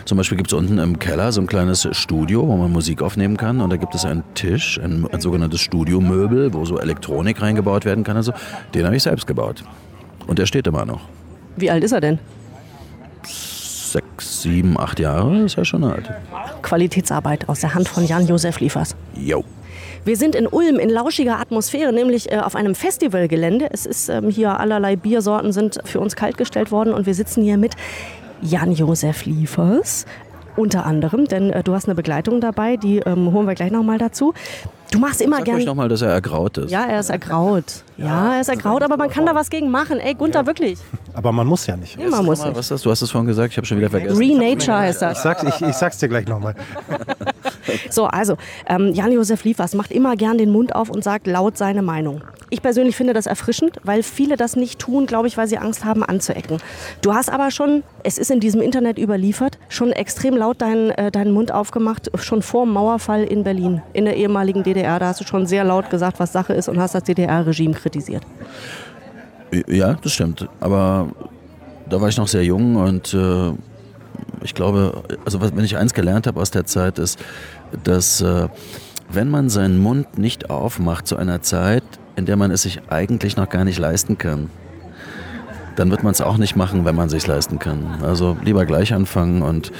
Zum 0.05 0.19
Beispiel 0.19 0.37
gibt 0.37 0.51
es 0.51 0.59
unten 0.59 0.79
im 0.79 0.99
Keller 0.99 1.31
so 1.31 1.41
ein 1.41 1.47
kleines 1.47 1.87
Studio, 1.93 2.47
wo 2.49 2.57
man 2.57 2.73
Musik 2.73 3.01
aufnehmen 3.01 3.37
kann. 3.37 3.61
Und 3.61 3.71
da 3.71 3.77
gibt 3.77 3.95
es 3.95 4.05
einen 4.05 4.25
Tisch, 4.35 4.81
ein, 4.83 5.07
ein 5.13 5.21
sogenanntes 5.21 5.61
Studiomöbel, 5.61 6.53
wo 6.53 6.65
so 6.65 6.81
Elektronik 6.81 7.41
reingebaut 7.41 7.85
werden 7.85 8.03
kann. 8.03 8.17
Also 8.17 8.33
den 8.75 8.85
habe 8.85 8.97
ich 8.97 9.05
selbst 9.05 9.29
gebaut. 9.29 9.63
Und 10.27 10.41
der 10.41 10.47
steht 10.47 10.67
immer 10.67 10.85
noch. 10.85 11.03
Wie 11.57 11.71
alt 11.71 11.85
ist 11.85 11.93
er 11.93 12.01
denn? 12.01 12.19
Sechs, 14.37 14.43
sieben, 14.43 14.79
acht 14.79 15.01
Jahre 15.01 15.39
ist 15.45 15.57
ja 15.57 15.65
schon 15.65 15.85
alt. 15.85 16.11
Qualitätsarbeit 16.63 17.49
aus 17.49 17.61
der 17.61 17.75
Hand 17.75 17.89
von 17.89 18.05
Jan-Josef 18.05 18.61
Liefers. 18.61 18.97
Jo. 19.15 19.45
Wir 20.05 20.17
sind 20.17 20.35
in 20.35 20.47
Ulm 20.47 20.79
in 20.79 20.89
lauschiger 20.89 21.41
Atmosphäre, 21.41 21.93
nämlich 21.93 22.31
äh, 22.31 22.39
auf 22.39 22.55
einem 22.55 22.75
Festivalgelände. 22.75 23.69
Es 23.73 23.87
ist 23.87 24.09
ähm, 24.09 24.31
hier 24.31 24.59
allerlei 24.61 24.95
Biersorten 24.97 25.53
sind 25.53 25.81
für 25.85 26.01
uns 26.01 26.15
kaltgestellt 26.15 26.71
worden 26.71 26.95
und 26.95 27.07
wir 27.07 27.15
sitzen 27.15 27.43
hier 27.43 27.57
mit 27.57 27.75
Jan-Josef 28.43 29.25
Liefers. 29.25 30.07
Unter 30.57 30.87
anderem, 30.87 31.27
denn 31.27 31.51
äh, 31.51 31.63
du 31.63 31.75
hast 31.75 31.87
eine 31.87 31.95
Begleitung 31.95 32.41
dabei, 32.41 32.77
die 32.77 32.99
ähm, 32.99 33.33
holen 33.33 33.47
wir 33.47 33.55
gleich 33.55 33.73
nochmal 33.73 33.99
dazu. 33.99 34.33
Du 34.91 34.99
machst 34.99 35.21
immer 35.21 35.43
gerne. 35.43 35.61
Ich 35.61 35.67
nochmal, 35.67 35.89
dass 35.89 36.03
er 36.03 36.11
ergraut 36.11 36.59
ist. 36.59 36.71
Ja, 36.71 36.85
er 36.87 37.01
ist 37.01 37.11
ergraut. 37.11 37.65
Ja, 37.97 38.35
er 38.35 38.41
ist 38.41 38.49
ergraut, 38.49 38.83
aber 38.83 38.97
man 38.97 39.09
kann 39.09 39.27
da 39.27 39.35
was 39.35 39.51
gegen 39.51 39.71
machen. 39.71 39.99
Ey, 40.01 40.15
Gunther, 40.15 40.41
ja. 40.41 40.47
wirklich. 40.47 40.79
Aber 41.15 41.33
man 41.33 41.47
muss 41.47 41.67
ja 41.67 41.79
nicht. 41.79 41.99
Ja, 41.99 42.11
man 42.11 42.27
muss 42.27 42.45
nicht. 42.45 42.55
Was 42.55 42.67
ist 42.67 42.71
das? 42.73 42.83
Du 42.83 42.91
hast 42.91 43.01
es 43.01 43.11
vorhin 43.11 43.27
gesagt, 43.27 43.53
ich 43.53 43.57
habe 43.57 43.67
schon 43.67 43.79
wieder 43.79 43.89
vergessen. 43.89 44.19
Renature 44.19 44.77
heißt 44.77 45.01
das. 45.01 45.17
Ich 45.17 45.23
sag's, 45.23 45.43
ich, 45.43 45.67
ich 45.67 45.75
sag's 45.75 45.97
dir 45.97 46.09
gleich 46.09 46.27
nochmal. 46.29 46.55
so, 47.91 48.05
also, 48.05 48.37
ähm, 48.67 48.93
Jan-Josef 48.93 49.43
Liefers 49.45 49.75
macht 49.75 49.93
immer 49.93 50.15
gern 50.17 50.37
den 50.37 50.51
Mund 50.51 50.75
auf 50.75 50.91
und 50.91 51.03
sagt 51.03 51.27
laut 51.27 51.57
seine 51.57 51.81
Meinung. 51.81 52.21
Ich 52.51 52.61
persönlich 52.61 52.97
finde 52.97 53.15
das 53.15 53.25
erfrischend, 53.25 53.79
weil 53.83 54.03
viele 54.03 54.37
das 54.37 54.57
nicht 54.57 54.79
tun, 54.79 55.07
glaube 55.07 55.27
ich, 55.27 55.39
weil 55.39 55.49
sie 55.49 55.57
Angst 55.57 55.87
haben 55.87 56.05
anzuecken. 56.05 56.59
Du 57.01 57.15
hast 57.15 57.31
aber 57.31 57.51
schon, 57.51 57.83
es 58.03 58.19
ist 58.19 58.31
in 58.31 58.39
diesem 58.39 58.61
Internet 58.61 58.99
überliefert, 58.99 59.59
schon 59.71 59.93
extrem 59.93 60.37
laut 60.37 60.61
deinen, 60.61 60.91
äh, 60.91 61.11
deinen 61.11 61.33
Mund 61.33 61.51
aufgemacht, 61.51 62.11
schon 62.21 62.43
vor 62.43 62.67
dem 62.67 62.75
Mauerfall 62.75 63.25
in 63.25 63.43
Berlin, 63.43 63.81
in 63.95 64.05
der 64.05 64.17
ehemaligen 64.17 64.63
DDR. 64.63 64.76
Da 64.83 65.01
hast 65.01 65.21
du 65.21 65.25
schon 65.25 65.47
sehr 65.47 65.65
laut 65.65 65.91
gesagt, 65.91 66.19
was 66.21 66.33
Sache 66.33 66.53
ist 66.53 66.69
und 66.69 66.79
hast 66.79 66.95
das 66.95 67.05
DDR-Regime 67.05 67.75
kritisiert. 67.75 68.23
Ja, 69.67 69.95
das 69.95 70.13
stimmt. 70.13 70.49
Aber 70.61 71.09
da 71.89 72.01
war 72.01 72.09
ich 72.09 72.17
noch 72.17 72.29
sehr 72.29 72.45
jung 72.45 72.77
und 72.77 73.15
äh, 73.15 73.53
ich 74.43 74.55
glaube, 74.55 75.03
also 75.25 75.41
wenn 75.41 75.65
ich 75.65 75.77
eins 75.77 75.95
gelernt 75.95 76.27
habe 76.27 76.41
aus 76.41 76.51
der 76.51 76.65
Zeit, 76.67 76.99
ist, 76.99 77.19
dass 77.85 78.21
äh, 78.21 78.49
wenn 79.09 79.29
man 79.29 79.49
seinen 79.49 79.79
Mund 79.79 80.19
nicht 80.19 80.51
aufmacht 80.51 81.07
zu 81.07 81.17
einer 81.17 81.43
Zeit, 81.43 81.85
in 82.17 82.27
der 82.27 82.37
man 82.37 82.51
es 82.51 82.63
sich 82.63 82.81
eigentlich 82.89 83.37
noch 83.37 83.49
gar 83.49 83.65
nicht 83.65 83.79
leisten 83.79 84.19
kann, 84.19 84.51
dann 85.77 85.91
wird 85.91 86.03
man 86.03 86.13
es 86.13 86.21
auch 86.21 86.39
nicht 86.39 86.57
machen, 86.57 86.85
wenn 86.85 86.95
man 86.95 87.07
es 87.07 87.13
sich 87.13 87.27
leisten 87.27 87.59
kann. 87.59 87.99
Also 88.03 88.37
lieber 88.43 88.65
gleich 88.65 88.95
anfangen 88.95 89.43
und 89.43 89.73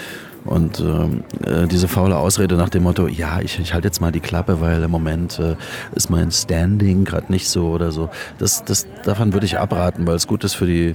und 0.47 0.81
ähm, 0.81 1.25
äh, 1.45 1.67
diese 1.67 1.89
faule 1.89 2.17
Ausrede 2.17 2.57
nach 2.57 2.69
dem 2.69 2.85
Motto, 2.85 3.07
ja, 3.09 3.41
ich, 3.41 3.59
ich 3.59 3.75
halte 3.75 3.89
jetzt 3.89 4.01
mal 4.01 4.13
die 4.13 4.21
Klappe, 4.21 4.61
weil 4.61 4.83
im 4.83 4.91
Moment 4.91 5.39
äh, 5.39 5.57
ist 5.95 6.11
mein 6.11 6.31
Standing 6.31 7.05
gerade 7.05 7.31
nicht 7.31 7.49
so 7.49 7.71
oder 7.71 7.93
so. 7.93 8.09
Das, 8.39 8.65
das, 8.65 8.87
davon 9.05 9.33
würde 9.33 9.47
ich 9.47 9.59
abraten, 9.59 10.07
weil 10.07 10.17
es 10.17 10.27
gut 10.27 10.45
ist 10.45 10.55
für 10.55 10.67
die 10.67 10.95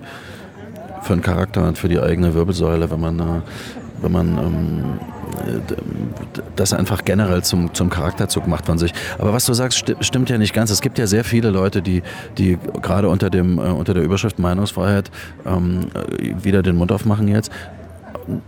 für 1.02 1.14
den 1.14 1.22
Charakter 1.22 1.68
und 1.68 1.78
für 1.78 1.90
die 1.90 2.00
eigene 2.00 2.34
Wirbelsäule, 2.34 2.90
wenn 2.92 3.00
man, 3.00 3.20
äh, 3.20 3.42
wenn 4.02 4.12
man 4.12 4.38
ähm, 4.38 4.84
das 6.56 6.74
einfach 6.74 7.04
generell 7.04 7.44
zum, 7.44 7.74
zum 7.74 7.90
Charakterzug 7.90 8.48
macht 8.48 8.66
von 8.66 8.78
sich. 8.78 8.94
Aber 9.18 9.34
was 9.34 9.46
du 9.46 9.54
sagst, 9.54 9.80
sti 9.80 9.96
stimmt 10.02 10.30
ja 10.30 10.38
nicht 10.38 10.54
ganz. 10.54 10.70
Es 10.70 10.82
gibt 10.82 10.98
ja 10.98 11.08
sehr 11.08 11.24
viele 11.24 11.50
Leute, 11.50 11.82
die, 11.82 12.04
die 12.38 12.58
gerade 12.82 13.10
unter, 13.10 13.30
dem, 13.30 13.58
äh, 13.58 13.62
unter 13.64 13.94
der 13.94 14.04
Überschrift 14.04 14.40
Meinungsfreiheit 14.40 15.10
ähm, 15.46 15.88
äh, 15.94 16.44
wieder 16.44 16.62
den 16.62 16.76
Mund 16.76 16.92
aufmachen 16.92 17.28
jetzt 17.28 17.52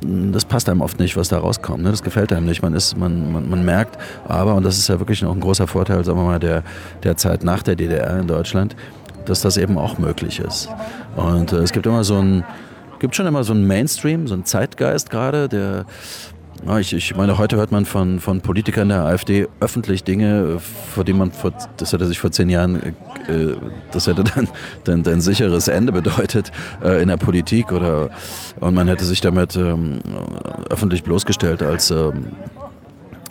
das 0.02 0.46
passt 0.46 0.70
einem 0.70 0.82
oft 0.82 1.00
nicht, 1.00 1.18
was 1.18 1.30
da 1.30 1.40
rauskommt. 1.40 1.84
Ne? 1.84 1.92
Das 1.92 2.04
gefällt 2.04 2.32
einem 2.34 2.46
nicht. 2.46 2.62
Man, 2.62 2.74
ist, 2.74 2.98
man, 2.98 3.32
man, 3.32 3.50
man 3.50 3.66
merkt 3.66 3.98
aber, 4.28 4.56
und 4.56 4.64
das 4.64 4.78
ist 4.78 4.88
ja 4.88 5.00
wirklich 5.00 5.22
noch 5.22 5.34
ein 5.34 5.40
großer 5.40 5.68
Vorteil, 5.68 6.04
sagen 6.04 6.20
wir 6.20 6.26
mal, 6.26 6.40
der, 6.40 6.64
der 7.04 7.18
Zeit 7.18 7.44
nach 7.44 7.64
der 7.64 7.76
DDR 7.76 8.20
in 8.20 8.28
Deutschland, 8.28 8.76
dass 9.26 9.42
das 9.42 9.58
eben 9.58 9.78
auch 9.78 9.98
möglich 9.98 10.40
ist. 10.40 10.70
Und 11.16 11.54
äh, 11.54 11.58
es 11.58 11.72
gibt 11.72 11.86
immer 11.86 12.04
so 12.04 12.18
ein, 12.18 12.44
gibt 13.00 13.16
schon 13.16 13.26
immer 13.26 13.44
so 13.44 13.54
einen 13.54 13.68
Mainstream, 13.68 14.28
so 14.28 14.34
einen 14.34 14.46
Zeitgeist 14.46 15.10
gerade, 15.10 15.50
der 15.50 15.86
ich, 16.80 16.94
ich 16.94 17.16
meine, 17.16 17.38
heute 17.38 17.58
hört 17.58 17.74
man 17.74 17.86
von, 17.86 18.22
von 18.22 18.40
Politikern 18.40 18.88
der 18.88 19.04
AfD 19.04 19.48
öffentlich 19.60 20.06
Dinge, 20.06 20.60
vor 20.60 21.04
denen 21.04 21.20
man, 21.20 21.32
vor, 21.32 21.52
das 21.76 21.92
hätte 21.92 22.06
sich 22.06 22.20
vor 22.20 22.32
zehn 22.32 22.50
Jahren, 22.50 22.96
äh, 23.28 23.56
das 23.92 24.08
hätte 24.08 24.24
dann, 24.24 24.48
dann 24.84 25.06
ein 25.06 25.22
sicheres 25.22 25.68
Ende 25.68 25.92
bedeutet 25.92 26.52
äh, 26.84 27.02
in 27.02 27.08
der 27.08 27.18
Politik 27.18 27.72
oder 27.72 28.10
und 28.60 28.74
man 28.74 28.88
hätte 28.88 29.06
sich 29.06 29.22
damit 29.22 29.56
ähm, 29.56 30.00
öffentlich 30.70 31.04
bloßgestellt 31.04 31.62
als, 31.62 31.92
ähm, 31.92 32.28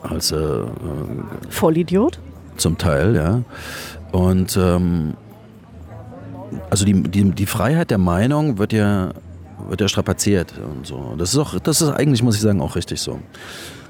als 0.03 0.33
äh, 0.33 0.37
äh 0.37 0.67
Vollidiot? 1.51 2.19
Zum 2.57 2.79
Teil, 2.79 3.17
ja. 3.17 3.43
Und 4.13 4.57
ähm, 4.57 5.15
also 6.71 6.85
die, 6.85 7.03
die, 7.03 7.31
die 7.31 7.47
Freiheit 7.47 7.91
der 7.91 7.99
Meinung 7.99 8.59
wird 8.59 8.73
ja 8.73 9.13
wird 9.69 9.81
ja 9.81 9.89
strapaziert 9.89 10.55
und 10.59 10.87
so. 10.87 11.15
Das 11.17 11.33
ist 11.33 11.39
auch, 11.39 11.59
das 11.59 11.81
ist 11.81 11.91
eigentlich, 11.91 12.23
muss 12.23 12.35
ich 12.37 12.41
sagen, 12.41 12.61
auch 12.61 12.77
richtig 12.77 13.01
so. 13.01 13.21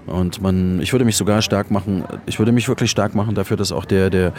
Und 0.06 0.42
man, 0.42 0.80
ich 0.80 0.92
würde 0.92 1.04
mich 1.04 1.16
sogar 1.16 1.42
stark 1.42 1.70
machen, 1.70 2.04
ich 2.26 2.38
würde 2.38 2.52
mich 2.52 2.68
wirklich 2.68 2.90
stark 2.90 3.14
machen 3.14 3.34
dafür, 3.34 3.56
dass 3.56 3.72
auch 3.72 3.84
der, 3.84 4.10
der 4.10 4.32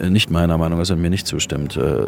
nicht 0.00 0.30
meiner 0.30 0.58
Meinung 0.58 0.80
ist 0.80 0.90
und 0.90 1.00
mir 1.00 1.10
nicht 1.10 1.26
zustimmt, 1.26 1.76
äh, 1.76 2.06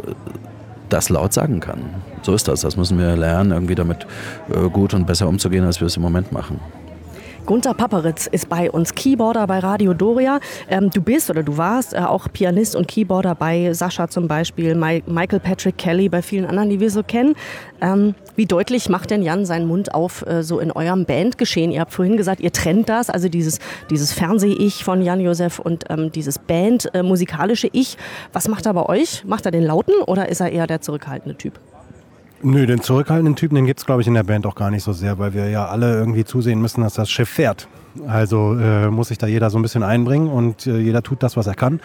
das 0.88 1.08
laut 1.08 1.32
sagen 1.32 1.60
kann. 1.60 1.80
So 2.22 2.34
ist 2.34 2.48
das. 2.48 2.60
Das 2.60 2.76
müssen 2.76 2.98
wir 2.98 3.16
lernen, 3.16 3.52
irgendwie 3.52 3.74
damit 3.74 4.06
äh, 4.48 4.68
gut 4.68 4.94
und 4.94 5.06
besser 5.06 5.28
umzugehen, 5.28 5.64
als 5.64 5.80
wir 5.80 5.86
es 5.86 5.96
im 5.96 6.02
Moment 6.02 6.32
machen. 6.32 6.60
Gunther 7.46 7.74
Papperitz 7.74 8.26
ist 8.26 8.48
bei 8.48 8.70
uns 8.70 8.94
Keyboarder 8.94 9.46
bei 9.46 9.58
Radio 9.58 9.94
Doria. 9.94 10.40
Ähm, 10.68 10.90
du 10.90 11.02
bist 11.02 11.30
oder 11.30 11.42
du 11.42 11.56
warst 11.56 11.94
äh, 11.94 11.98
auch 11.98 12.28
Pianist 12.32 12.76
und 12.76 12.86
Keyboarder 12.86 13.34
bei 13.34 13.72
Sascha 13.72 14.08
zum 14.08 14.28
Beispiel, 14.28 14.74
My 14.74 15.02
Michael 15.06 15.40
Patrick 15.40 15.76
Kelly, 15.76 16.08
bei 16.08 16.22
vielen 16.22 16.46
anderen, 16.46 16.70
die 16.70 16.78
wir 16.80 16.90
so 16.90 17.02
kennen. 17.02 17.34
Ähm, 17.80 18.14
wie 18.36 18.46
deutlich 18.46 18.88
macht 18.88 19.10
denn 19.10 19.22
Jan 19.22 19.46
seinen 19.46 19.66
Mund 19.66 19.94
auf 19.94 20.24
äh, 20.26 20.42
so 20.42 20.60
in 20.60 20.70
eurem 20.70 21.06
Bandgeschehen? 21.06 21.72
Ihr 21.72 21.80
habt 21.80 21.92
vorhin 21.92 22.16
gesagt, 22.16 22.40
ihr 22.40 22.52
trennt 22.52 22.88
das, 22.88 23.10
also 23.10 23.28
dieses, 23.28 23.58
dieses 23.90 24.12
Fernseh-Ich 24.12 24.84
von 24.84 25.02
Jan 25.02 25.20
Josef 25.20 25.58
und 25.58 25.84
ähm, 25.88 26.12
dieses 26.12 26.38
Band-musikalische 26.38 27.66
äh, 27.68 27.70
Ich. 27.72 27.96
Was 28.32 28.48
macht 28.48 28.66
er 28.66 28.74
bei 28.74 28.86
euch? 28.86 29.24
Macht 29.24 29.46
er 29.46 29.50
den 29.50 29.64
Lauten 29.64 29.94
oder 30.06 30.28
ist 30.28 30.40
er 30.40 30.52
eher 30.52 30.66
der 30.66 30.80
zurückhaltende 30.80 31.36
Typ? 31.36 31.58
Nö, 32.42 32.66
den 32.66 32.80
zurückhaltenden 32.80 33.36
Typen, 33.36 33.54
den 33.54 33.66
gibt 33.66 33.80
es, 33.80 33.86
glaube 33.86 34.00
ich, 34.00 34.08
in 34.08 34.14
der 34.14 34.22
Band 34.22 34.46
auch 34.46 34.54
gar 34.54 34.70
nicht 34.70 34.82
so 34.82 34.94
sehr, 34.94 35.18
weil 35.18 35.34
wir 35.34 35.50
ja 35.50 35.66
alle 35.66 35.94
irgendwie 35.94 36.24
zusehen 36.24 36.60
müssen, 36.60 36.80
dass 36.80 36.94
das 36.94 37.10
Schiff 37.10 37.28
fährt. 37.28 37.68
Also 38.06 38.56
äh, 38.58 38.88
muss 38.88 39.08
sich 39.08 39.18
da 39.18 39.26
jeder 39.26 39.50
so 39.50 39.58
ein 39.58 39.62
bisschen 39.62 39.82
einbringen 39.82 40.28
und 40.28 40.66
äh, 40.66 40.78
jeder 40.78 41.02
tut 41.02 41.22
das, 41.22 41.36
was 41.36 41.46
er 41.46 41.54
kann. 41.54 41.80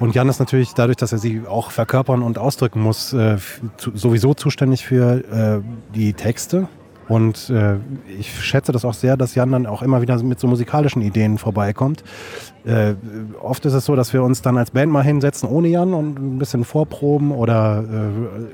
Und 0.00 0.14
Jan 0.14 0.28
ist 0.28 0.40
natürlich 0.40 0.72
dadurch, 0.72 0.96
dass 0.96 1.12
er 1.12 1.18
sie 1.18 1.42
auch 1.46 1.70
verkörpern 1.70 2.22
und 2.22 2.36
ausdrücken 2.36 2.80
muss, 2.80 3.12
äh, 3.12 3.36
sowieso 3.76 4.34
zuständig 4.34 4.84
für 4.84 5.22
äh, 5.30 5.60
die 5.94 6.14
Texte 6.14 6.68
und 7.12 7.50
äh, 7.50 7.74
ich 8.18 8.42
schätze 8.42 8.72
das 8.72 8.86
auch 8.86 8.94
sehr, 8.94 9.18
dass 9.18 9.34
Jan 9.34 9.52
dann 9.52 9.66
auch 9.66 9.82
immer 9.82 10.00
wieder 10.00 10.22
mit 10.22 10.40
so 10.40 10.46
musikalischen 10.46 11.02
Ideen 11.02 11.36
vorbeikommt. 11.36 12.02
Äh, 12.64 12.94
oft 13.38 13.66
ist 13.66 13.74
es 13.74 13.84
so, 13.84 13.94
dass 13.94 14.14
wir 14.14 14.22
uns 14.22 14.40
dann 14.40 14.56
als 14.56 14.70
Band 14.70 14.90
mal 14.90 15.04
hinsetzen 15.04 15.46
ohne 15.46 15.68
Jan 15.68 15.92
und 15.92 16.18
ein 16.18 16.38
bisschen 16.38 16.64
vorproben 16.64 17.30
oder 17.30 17.84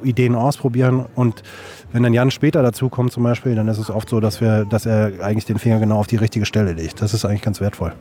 äh, 0.02 0.08
Ideen 0.08 0.34
ausprobieren. 0.34 1.06
Und 1.14 1.44
wenn 1.92 2.02
dann 2.02 2.12
Jan 2.12 2.32
später 2.32 2.60
dazu 2.64 2.88
kommt 2.88 3.12
zum 3.12 3.22
Beispiel, 3.22 3.54
dann 3.54 3.68
ist 3.68 3.78
es 3.78 3.92
oft 3.92 4.08
so, 4.08 4.18
dass, 4.18 4.40
wir, 4.40 4.64
dass 4.64 4.86
er 4.86 5.12
eigentlich 5.22 5.44
den 5.44 5.60
Finger 5.60 5.78
genau 5.78 6.00
auf 6.00 6.08
die 6.08 6.16
richtige 6.16 6.44
Stelle 6.44 6.72
legt. 6.72 7.00
Das 7.00 7.14
ist 7.14 7.24
eigentlich 7.24 7.42
ganz 7.42 7.60
wertvoll. 7.60 7.92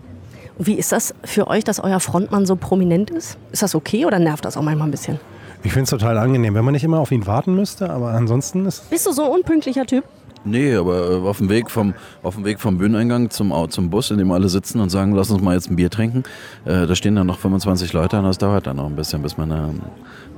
Wie 0.58 0.74
ist 0.74 0.92
das 0.92 1.14
für 1.24 1.48
euch, 1.50 1.66
dass 1.66 1.80
euer 1.80 2.00
Frontmann 2.00 2.48
so 2.48 2.56
prominent 2.56 3.12
ist? 3.12 3.38
Ist 3.52 3.62
das 3.62 3.76
okay 3.76 4.08
oder 4.08 4.18
nervt 4.18 4.44
das 4.44 4.58
auch 4.58 4.64
manchmal 4.64 4.88
ein 4.88 4.92
bisschen? 4.92 5.20
Ich 5.62 5.72
finde 5.72 5.84
es 5.84 5.92
total 5.92 6.18
angenehm, 6.18 6.56
wenn 6.56 6.66
man 6.66 6.72
nicht 6.72 6.84
immer 6.84 6.98
auf 6.98 7.12
ihn 7.12 7.28
warten 7.28 7.54
müsste, 7.54 7.92
aber 7.92 8.10
ansonsten 8.10 8.66
ist. 8.66 8.90
Bist 8.90 9.06
du 9.06 9.12
so 9.12 9.24
ein 9.26 9.30
unpünktlicher 9.30 9.86
Typ? 9.86 10.04
Nee, 10.48 10.76
aber 10.76 11.12
äh, 11.12 11.16
auf 11.28 11.38
dem 11.38 11.50
Weg 11.50 11.70
vom, 11.70 11.94
auf 12.24 12.36
dem 12.36 12.46
Weg 12.46 12.60
vom 12.60 12.78
Bühneneingang 12.78 13.30
zum, 13.30 13.54
zum 13.70 13.90
Bus, 13.90 14.12
in 14.12 14.18
dem 14.18 14.32
alle 14.32 14.50
sitzen 14.50 14.80
und 14.80 14.90
sagen, 14.90 15.14
lass 15.14 15.30
uns 15.30 15.42
mal 15.42 15.54
jetzt 15.56 15.70
ein 15.70 15.76
Bier 15.76 15.90
trinken, 15.90 16.24
äh, 16.66 16.88
da 16.88 16.96
stehen 16.96 17.16
dann 17.16 17.28
noch 17.28 17.40
25 17.40 17.94
Leute 17.94 18.18
und 18.18 18.24
das 18.26 18.38
dauert 18.38 18.68
dann 18.68 18.78
noch 18.78 18.86
ein 18.86 18.96
bisschen, 18.96 19.22
bis 19.22 19.38
man 19.38 19.52
äh, 19.52 19.56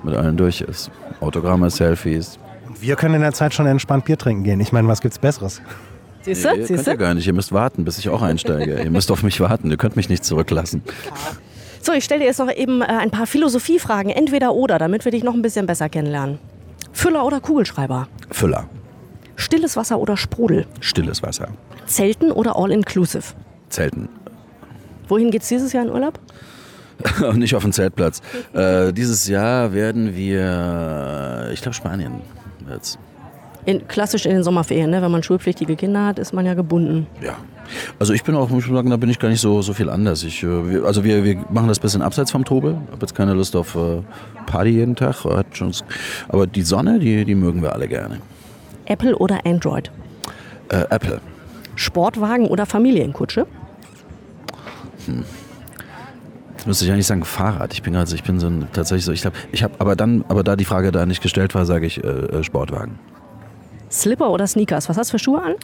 mit 0.03 0.15
allen 0.15 0.37
durch 0.37 0.61
ist. 0.61 0.91
Autogramme, 1.21 1.69
Selfies. 1.69 2.39
Wir 2.79 2.95
können 2.95 3.15
in 3.15 3.21
der 3.21 3.33
Zeit 3.33 3.53
schon 3.53 3.65
entspannt 3.65 4.05
Bier 4.05 4.17
trinken 4.17 4.43
gehen. 4.43 4.59
Ich 4.59 4.71
meine, 4.71 4.87
was 4.87 5.01
gibt's 5.01 5.19
Besseres? 5.19 5.61
Siehst 6.21 6.45
du? 6.45 6.55
Nee, 6.55 6.63
Siehst 6.63 6.87
du? 6.87 6.97
gar 6.97 7.13
nicht. 7.13 7.27
Ihr 7.27 7.33
müsst 7.33 7.51
warten, 7.51 7.85
bis 7.85 7.97
ich 7.97 8.09
auch 8.09 8.21
einsteige. 8.21 8.81
ihr 8.81 8.91
müsst 8.91 9.11
auf 9.11 9.23
mich 9.23 9.39
warten. 9.39 9.71
Ihr 9.71 9.77
könnt 9.77 9.95
mich 9.95 10.09
nicht 10.09 10.23
zurücklassen. 10.23 10.83
So, 11.81 11.93
ich 11.93 12.03
stelle 12.03 12.21
dir 12.21 12.27
jetzt 12.27 12.39
noch 12.39 12.53
eben 12.53 12.81
äh, 12.81 12.85
ein 12.85 13.09
paar 13.09 13.25
Philosophiefragen, 13.25 14.11
entweder 14.11 14.53
oder, 14.53 14.77
damit 14.79 15.05
wir 15.05 15.11
dich 15.11 15.23
noch 15.23 15.33
ein 15.33 15.41
bisschen 15.41 15.65
besser 15.65 15.89
kennenlernen. 15.89 16.37
Füller 16.91 17.25
oder 17.25 17.39
Kugelschreiber? 17.39 18.07
Füller. 18.31 18.67
Stilles 19.39 19.77
Wasser 19.77 19.99
oder 19.99 20.17
Sprudel? 20.17 20.65
Stilles 20.81 21.23
Wasser. 21.23 21.47
Zelten 21.85 22.31
oder 22.31 22.57
All-Inclusive? 22.57 23.23
Zelten. 23.69 24.09
Wohin 25.07 25.31
geht's 25.31 25.47
dieses 25.47 25.71
Jahr 25.71 25.85
in 25.85 25.91
Urlaub? 25.91 26.19
Nicht 27.35 27.55
auf 27.55 27.63
dem 27.63 27.71
Zeltplatz. 27.71 28.21
Äh, 28.53 28.91
dieses 28.91 29.27
Jahr 29.27 29.73
werden 29.73 30.13
wir, 30.15 31.49
ich 31.53 31.61
glaube 31.61 31.73
Spanien 31.73 32.21
jetzt. 32.69 32.99
In, 33.65 33.87
klassisch 33.87 34.25
in 34.25 34.33
den 34.33 34.43
Sommerferien, 34.43 34.89
ne? 34.89 35.01
wenn 35.01 35.11
man 35.11 35.23
schulpflichtige 35.23 35.77
Kinder 35.77 36.05
hat, 36.05 36.19
ist 36.19 36.33
man 36.33 36.45
ja 36.45 36.53
gebunden. 36.53 37.07
Ja. 37.21 37.37
Also 37.97 38.13
ich 38.13 38.23
bin 38.23 38.35
auch, 38.35 38.49
muss 38.49 38.65
ich 38.65 38.71
sagen, 38.71 38.89
da 38.89 38.97
bin 38.97 39.09
ich 39.09 39.19
gar 39.19 39.29
nicht 39.29 39.41
so, 39.41 39.61
so 39.61 39.73
viel 39.73 39.89
anders. 39.89 40.23
Ich, 40.23 40.43
äh, 40.43 40.69
wir, 40.69 40.83
also 40.83 41.05
wir, 41.05 41.23
wir 41.23 41.37
machen 41.49 41.69
das 41.69 41.79
ein 41.79 41.81
bisschen 41.81 42.01
abseits 42.01 42.31
vom 42.31 42.43
Trubel. 42.43 42.77
Ich 42.87 42.91
habe 42.91 43.01
jetzt 43.01 43.15
keine 43.15 43.33
Lust 43.33 43.55
auf 43.55 43.75
äh, 43.75 44.01
Party 44.47 44.71
jeden 44.71 44.97
Tag. 44.97 45.23
Aber 46.27 46.45
die 46.45 46.61
Sonne, 46.63 46.99
die, 46.99 47.23
die 47.23 47.35
mögen 47.35 47.61
wir 47.61 47.73
alle 47.73 47.87
gerne. 47.87 48.19
Apple 48.89 49.17
oder 49.17 49.45
Android? 49.45 49.89
Äh, 50.69 50.83
Apple. 50.89 51.21
Sportwagen 51.75 52.47
oder 52.47 52.65
Familienkutsche? 52.65 53.47
Hm. 55.05 55.23
Jetzt 56.57 56.67
müsste 56.67 56.85
ich 56.85 56.91
eigentlich 56.91 57.07
sagen 57.07 57.23
Fahrrad. 57.23 57.73
Ich 57.73 57.81
bin 57.81 57.95
also 57.95 58.15
ich 58.15 58.23
bin 58.23 58.39
so 58.39 58.47
ein, 58.47 58.67
tatsächlich 58.73 59.05
so. 59.05 59.13
Ich 59.13 59.25
habe, 59.25 59.35
ich 59.53 59.63
habe, 59.63 59.75
aber 59.79 59.95
dann, 59.95 60.25
aber 60.27 60.43
da 60.43 60.57
die 60.57 60.65
Frage 60.65 60.91
da 60.91 61.05
nicht 61.05 61.21
gestellt 61.21 61.55
war, 61.55 61.65
sage 61.65 61.85
ich 61.85 62.03
äh, 62.03 62.07
äh 62.07 62.43
Sportwagen. 62.43 62.99
Slipper 63.89 64.29
oder 64.29 64.45
Sneakers? 64.45 64.89
Was 64.89 64.97
hast 64.97 65.09
du 65.09 65.11
für 65.11 65.19
Schuhe 65.19 65.41
an? 65.41 65.55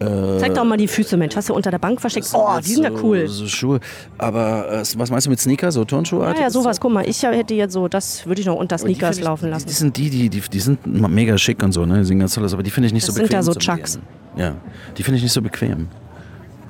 Äh, 0.00 0.38
Zeig 0.38 0.54
doch 0.54 0.64
mal 0.64 0.76
die 0.76 0.88
Füße, 0.88 1.16
Mensch. 1.16 1.36
Hast 1.36 1.48
du 1.48 1.54
unter 1.54 1.70
der 1.70 1.78
Bank 1.78 2.00
versteckt? 2.00 2.28
Oh, 2.32 2.58
die 2.64 2.72
sind 2.74 2.84
ja 2.84 2.90
cool. 3.02 3.28
So 3.28 3.46
Schuhe. 3.46 3.80
Aber 4.18 4.70
äh, 4.70 4.84
was 4.96 5.10
meinst 5.10 5.26
du 5.26 5.30
mit 5.30 5.40
Sneaker? 5.40 5.70
So 5.70 5.84
Turnschuhe? 5.84 6.24
Ja, 6.34 6.42
ja, 6.42 6.50
sowas. 6.50 6.80
Guck 6.80 6.92
mal, 6.92 7.08
ich 7.08 7.22
hätte 7.22 7.54
jetzt 7.54 7.72
so, 7.72 7.86
das 7.86 8.26
würde 8.26 8.40
ich 8.40 8.46
noch 8.46 8.56
unter 8.56 8.76
Sneakers 8.76 9.20
laufen 9.20 9.50
lassen. 9.50 9.66
Die, 9.66 9.72
die 9.72 9.76
sind 9.78 9.96
die, 9.96 10.10
die, 10.10 10.28
die, 10.28 10.40
die 10.40 10.60
sind 10.60 10.84
mega 10.86 11.38
schick 11.38 11.62
und 11.62 11.72
so, 11.72 11.86
ne? 11.86 11.98
Die 11.98 12.04
sind 12.04 12.18
ganz 12.18 12.34
toll, 12.34 12.44
aber 12.52 12.62
die 12.62 12.70
finde 12.70 12.88
ich 12.88 12.92
nicht 12.92 13.06
das 13.06 13.14
so 13.14 13.20
bequem. 13.22 13.36
Das 13.36 13.46
sind 13.46 13.54
ja 13.62 13.72
so 13.72 13.78
Chucks. 13.78 13.98
Ja, 14.36 14.54
die 14.96 15.02
finde 15.02 15.18
ich 15.18 15.22
nicht 15.22 15.32
so 15.32 15.40
bequem. 15.40 15.88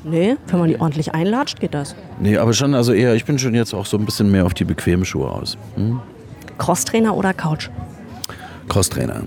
Nee, 0.05 0.37
wenn 0.49 0.59
man 0.59 0.69
die 0.69 0.79
ordentlich 0.79 1.15
einlatscht, 1.15 1.61
geht 1.61 1.73
das. 1.73 1.95
Nee, 2.21 2.37
aber 2.37 2.53
schon, 2.53 2.75
also 2.75 2.93
eher, 2.93 3.15
ich 3.15 3.25
bin 3.25 3.39
schon 3.39 3.55
jetzt 3.55 3.73
auch 3.73 3.87
so 3.87 3.97
ein 3.97 4.05
bisschen 4.05 4.31
mehr 4.31 4.45
auf 4.45 4.53
die 4.53 4.65
bequemen 4.65 5.07
Schuhe 5.07 5.31
aus. 5.31 5.57
Hm? 5.77 5.99
Crosstrainer 6.59 7.17
oder 7.17 7.33
Couch? 7.33 7.71
Crosstrainer. 8.69 9.23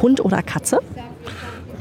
Hund 0.00 0.24
oder 0.24 0.42
Katze? 0.42 0.78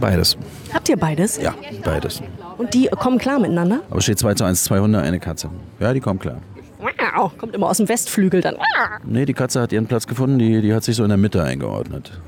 Beides. 0.06 0.38
Habt 0.72 0.88
ihr 0.88 0.98
beides? 0.98 1.42
Ja, 1.42 1.56
beides. 1.84 2.22
Und 2.60 2.76
die 2.76 2.88
kommen 2.90 3.18
klar 3.18 3.40
miteinander? 3.40 3.80
Aber 3.90 4.02
steht 4.02 4.20
2 4.20 4.36
zu 4.36 4.44
1, 4.44 4.64
zwei 4.64 4.80
Hunde, 4.80 5.00
eine 5.00 5.20
Katze. 5.20 5.50
Ja, 5.80 5.94
die 5.94 6.00
kommen 6.00 6.20
klar. 6.20 6.38
Wow, 6.80 7.36
kommt 7.40 7.56
immer 7.56 7.68
aus 7.68 7.78
dem 7.78 7.90
Westflügel 7.90 8.42
dann. 8.42 8.56
Nee, 9.04 9.26
die 9.26 9.34
Katze 9.34 9.62
hat 9.62 9.74
ihren 9.74 9.88
Platz 9.88 10.06
gefunden, 10.06 10.38
die, 10.38 10.62
die 10.62 10.76
hat 10.76 10.84
sich 10.84 10.96
so 10.96 11.02
in 11.02 11.10
der 11.10 11.18
Mitte 11.18 11.42
eingeordnet. 11.42 12.22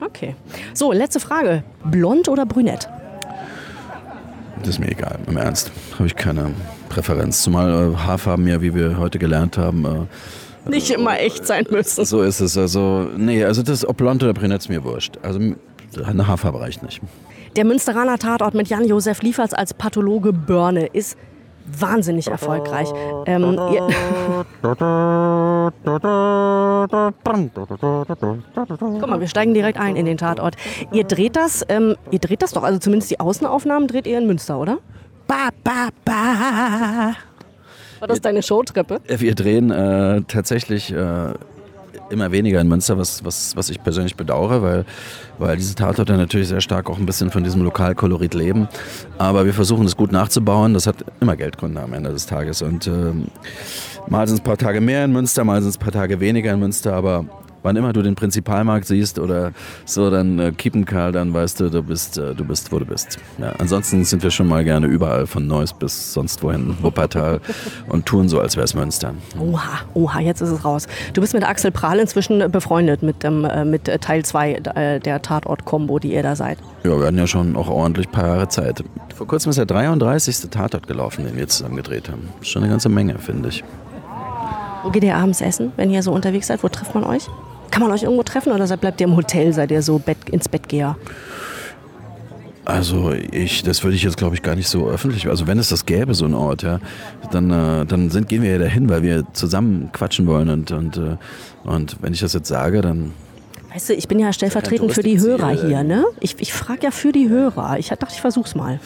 Okay. 0.00 0.36
So, 0.72 0.90
letzte 0.90 1.20
Frage. 1.20 1.64
Blond 1.84 2.30
oder 2.30 2.46
brünett? 2.46 2.88
Das 4.60 4.68
ist 4.68 4.78
mir 4.78 4.90
egal, 4.90 5.18
im 5.26 5.36
Ernst. 5.36 5.72
Habe 5.96 6.06
ich 6.06 6.16
keine 6.16 6.52
Präferenz. 6.88 7.42
Zumal 7.42 7.92
äh, 7.92 7.96
Haarfarben 7.96 8.48
ja, 8.48 8.62
wie 8.62 8.74
wir 8.74 8.96
heute 8.96 9.18
gelernt 9.18 9.58
haben, 9.58 9.84
äh, 9.84 10.70
nicht 10.70 10.90
immer 10.90 11.20
echt 11.20 11.46
sein 11.46 11.66
müssen. 11.70 12.06
So 12.06 12.22
ist 12.22 12.40
es. 12.40 12.56
Also, 12.56 13.10
nee, 13.18 13.44
also 13.44 13.62
das, 13.62 13.86
ob 13.86 13.98
blond 13.98 14.22
oder 14.22 14.32
brünett 14.32 14.62
ist 14.62 14.68
mir 14.70 14.82
wurscht. 14.82 15.18
Also 15.22 15.38
Haarfarbe 15.94 16.60
reicht 16.60 16.82
nicht. 16.82 17.00
Der 17.56 17.64
Münsteraner 17.64 18.18
Tatort 18.18 18.54
mit 18.54 18.68
Jan-Josef 18.68 19.22
Lieferts 19.22 19.54
als 19.54 19.72
Pathologe 19.72 20.32
Börne 20.32 20.86
ist 20.86 21.16
wahnsinnig 21.66 22.28
erfolgreich. 22.28 22.88
Ähm, 23.26 23.56
Guck 28.78 29.08
mal, 29.08 29.20
wir 29.20 29.28
steigen 29.28 29.54
direkt 29.54 29.78
ein 29.78 29.96
in 29.96 30.06
den 30.06 30.18
Tatort. 30.18 30.56
Ihr 30.92 31.04
dreht 31.04 31.36
das, 31.36 31.64
ähm, 31.68 31.96
ihr 32.10 32.18
dreht 32.18 32.42
das 32.42 32.52
doch, 32.52 32.62
also 32.62 32.78
zumindest 32.78 33.10
die 33.10 33.20
Außenaufnahmen 33.20 33.88
dreht 33.88 34.06
ihr 34.06 34.18
in 34.18 34.26
Münster, 34.26 34.58
oder? 34.58 34.78
Ba, 35.26 35.48
ba, 35.64 35.88
ba. 36.04 37.14
War 37.98 38.08
das 38.08 38.20
deine 38.20 38.42
Showtreppe? 38.42 39.00
Wir 39.06 39.34
drehen 39.34 39.70
äh, 39.70 40.22
tatsächlich 40.28 40.92
äh, 40.92 41.32
immer 42.10 42.32
weniger 42.32 42.60
in 42.60 42.68
Münster, 42.68 42.98
was, 42.98 43.24
was, 43.24 43.56
was 43.56 43.70
ich 43.70 43.82
persönlich 43.82 44.16
bedauere, 44.16 44.62
weil, 44.62 44.84
weil 45.38 45.56
diese 45.56 45.74
Tatorte 45.74 46.16
natürlich 46.16 46.48
sehr 46.48 46.60
stark 46.60 46.88
auch 46.88 46.98
ein 46.98 47.06
bisschen 47.06 47.30
von 47.30 47.44
diesem 47.44 47.62
Lokalkolorit 47.62 48.34
leben. 48.34 48.68
Aber 49.18 49.44
wir 49.44 49.54
versuchen 49.54 49.86
es 49.86 49.96
gut 49.96 50.12
nachzubauen. 50.12 50.74
Das 50.74 50.86
hat 50.86 50.96
immer 51.20 51.36
Geldgründe 51.36 51.80
am 51.80 51.92
Ende 51.92 52.10
des 52.10 52.26
Tages. 52.26 52.62
Und 52.62 52.86
ähm, 52.86 53.26
mal 54.08 54.26
sind 54.26 54.36
es 54.36 54.40
ein 54.40 54.44
paar 54.44 54.58
Tage 54.58 54.80
mehr 54.80 55.04
in 55.04 55.12
Münster, 55.12 55.44
mal 55.44 55.60
sind 55.60 55.70
es 55.70 55.76
ein 55.76 55.82
paar 55.82 55.92
Tage 55.92 56.20
weniger 56.20 56.52
in 56.52 56.60
Münster, 56.60 56.94
aber 56.94 57.24
wann 57.66 57.74
immer 57.74 57.92
du 57.92 58.00
den 58.00 58.14
Prinzipalmarkt 58.14 58.86
siehst 58.86 59.18
oder 59.18 59.52
so, 59.84 60.08
dann 60.08 60.38
äh, 60.38 60.52
Kiepenkarl, 60.52 61.10
dann 61.10 61.34
weißt 61.34 61.58
du, 61.60 61.68
du 61.68 61.82
bist, 61.82 62.16
äh, 62.16 62.32
du 62.32 62.44
bist, 62.44 62.70
wo 62.70 62.78
du 62.78 62.86
bist. 62.86 63.18
Ja, 63.38 63.52
ansonsten 63.58 64.04
sind 64.04 64.22
wir 64.22 64.30
schon 64.30 64.46
mal 64.46 64.62
gerne 64.62 64.86
überall 64.86 65.26
von 65.26 65.46
Neuss 65.48 65.72
bis 65.72 66.12
sonst 66.12 66.42
wohin, 66.44 66.76
Wuppertal 66.80 67.40
und 67.88 68.06
tun 68.06 68.28
so, 68.28 68.40
als 68.40 68.56
wäre 68.56 68.64
es 68.64 68.74
Münster. 68.74 69.14
Oha, 69.38 69.80
oha, 69.94 70.20
jetzt 70.20 70.40
ist 70.40 70.50
es 70.50 70.64
raus. 70.64 70.86
Du 71.12 71.20
bist 71.20 71.34
mit 71.34 71.42
Axel 71.42 71.72
Prahl 71.72 71.98
inzwischen 71.98 72.50
befreundet 72.52 73.02
mit, 73.02 73.24
ähm, 73.24 73.44
äh, 73.44 73.64
mit 73.64 73.88
äh, 73.88 73.98
Teil 73.98 74.24
2 74.24 74.52
äh, 74.52 75.00
der 75.00 75.20
Tatort-Kombo, 75.22 75.98
die 75.98 76.14
ihr 76.14 76.22
da 76.22 76.36
seid. 76.36 76.58
Ja, 76.84 76.96
wir 76.96 77.06
hatten 77.06 77.18
ja 77.18 77.26
schon 77.26 77.56
auch 77.56 77.68
ordentlich 77.68 78.08
paar 78.12 78.28
Jahre 78.28 78.48
Zeit. 78.48 78.84
Vor 79.16 79.26
kurzem 79.26 79.50
ist 79.50 79.56
der 79.56 79.66
33. 79.66 80.50
Tatort 80.50 80.86
gelaufen, 80.86 81.24
den 81.24 81.36
wir 81.36 81.48
zusammen 81.48 81.74
gedreht 81.74 82.08
haben. 82.08 82.28
Schon 82.42 82.62
eine 82.62 82.70
ganze 82.70 82.88
Menge, 82.88 83.18
finde 83.18 83.48
ich. 83.48 83.64
Wo 84.84 84.90
geht 84.90 85.02
ihr 85.02 85.16
abends 85.16 85.40
essen, 85.40 85.72
wenn 85.74 85.90
ihr 85.90 86.00
so 86.04 86.12
unterwegs 86.12 86.46
seid? 86.46 86.62
Wo 86.62 86.68
trifft 86.68 86.94
man 86.94 87.02
euch? 87.02 87.26
Kann 87.76 87.82
man 87.82 87.92
euch 87.92 88.04
irgendwo 88.04 88.22
treffen 88.22 88.52
oder 88.52 88.74
bleibt 88.78 89.02
ihr 89.02 89.06
im 89.06 89.16
Hotel? 89.16 89.52
Seid 89.52 89.70
ihr 89.70 89.82
so 89.82 89.98
Bett, 89.98 90.16
ins 90.30 90.48
Bettgeher? 90.48 90.96
Also 92.64 93.12
ich, 93.12 93.64
das 93.64 93.84
würde 93.84 93.94
ich 93.94 94.02
jetzt 94.02 94.16
glaube 94.16 94.34
ich 94.34 94.40
gar 94.40 94.56
nicht 94.56 94.66
so 94.66 94.88
öffentlich. 94.88 95.28
Also 95.28 95.46
wenn 95.46 95.58
es 95.58 95.68
das 95.68 95.84
gäbe, 95.84 96.14
so 96.14 96.24
ein 96.24 96.32
Ort, 96.32 96.62
ja, 96.62 96.80
dann, 97.32 97.50
äh, 97.50 97.84
dann 97.84 98.08
sind, 98.08 98.30
gehen 98.30 98.42
wir 98.42 98.52
ja 98.52 98.56
dahin, 98.56 98.88
weil 98.88 99.02
wir 99.02 99.26
zusammen 99.34 99.90
quatschen 99.92 100.26
wollen 100.26 100.48
und, 100.48 100.72
und, 100.72 100.96
äh, 100.96 101.18
und 101.64 101.98
wenn 102.00 102.14
ich 102.14 102.20
das 102.20 102.32
jetzt 102.32 102.48
sage, 102.48 102.80
dann 102.80 103.12
Weißt 103.76 103.90
du, 103.90 103.92
ich 103.92 104.08
bin 104.08 104.18
ja 104.18 104.32
stellvertretend 104.32 104.90
für 104.90 105.02
die 105.02 105.20
Hörer 105.20 105.50
hier, 105.50 105.84
ne? 105.84 106.06
Ich, 106.20 106.36
ich 106.38 106.54
frage 106.54 106.84
ja 106.84 106.90
für 106.90 107.12
die 107.12 107.28
Hörer. 107.28 107.78
Ich 107.78 107.88
dachte, 107.88 108.06
ich 108.08 108.22
versuch's 108.22 108.54
mal. 108.54 108.80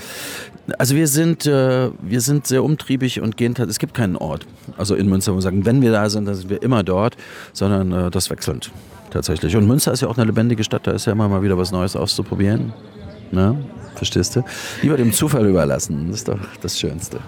Also 0.79 0.97
wir 0.97 1.07
sind, 1.07 1.47
äh, 1.47 1.91
wir 2.03 2.21
sind 2.21 2.49
sehr 2.49 2.65
umtriebig 2.65 3.21
und 3.21 3.37
gehen, 3.37 3.55
es 3.55 3.79
gibt 3.79 3.95
keinen 3.95 4.17
Ort. 4.17 4.49
Also 4.77 4.97
in 4.97 5.09
Münster, 5.09 5.31
wo 5.31 5.37
wir 5.37 5.43
sagen, 5.43 5.65
wenn 5.65 5.81
wir 5.81 5.93
da 5.93 6.11
sind, 6.11 6.25
dann 6.25 6.35
sind 6.35 6.51
wir 6.51 6.61
immer 6.61 6.83
dort, 6.83 7.17
sondern 7.53 7.93
äh, 7.93 8.11
das 8.11 8.31
wechselnd 8.31 8.73
tatsächlich. 9.13 9.55
Und 9.55 9.69
Münster 9.69 9.93
ist 9.93 10.01
ja 10.01 10.09
auch 10.09 10.17
eine 10.17 10.27
lebendige 10.27 10.65
Stadt, 10.65 10.89
da 10.89 10.91
ist 10.91 11.07
ja 11.07 11.13
immer 11.13 11.29
mal 11.29 11.45
wieder 11.45 11.57
was 11.57 11.71
Neues 11.71 11.95
auszuprobieren. 11.95 12.73
Ne? 13.31 13.65
Verstehst 13.95 14.35
du? 14.35 14.43
Lieber 14.83 14.97
dem 14.97 15.13
Zufall 15.13 15.47
überlassen, 15.47 16.09
das 16.09 16.17
ist 16.17 16.29
doch 16.29 16.41
das 16.63 16.81
Schönste. 16.81 17.21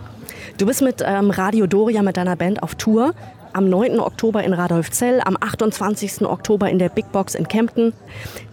Du 0.59 0.67
bist 0.67 0.83
mit 0.83 1.01
ähm, 1.07 1.31
Radio 1.31 1.69
Doria, 1.69 2.03
mit 2.03 2.17
deiner 2.17 2.35
Band 2.35 2.61
auf 2.61 2.75
Tour 2.75 3.15
am 3.53 3.69
9. 3.69 4.01
Oktober 4.01 4.43
in 4.45 4.53
Radolfzell, 4.53 5.21
am 5.25 5.37
28. 5.41 6.23
Oktober 6.23 6.71
in 6.71 6.79
der 6.79 6.89
Big 6.89 7.11
Box 7.13 7.35
in 7.35 7.49
Kempten. 7.49 7.93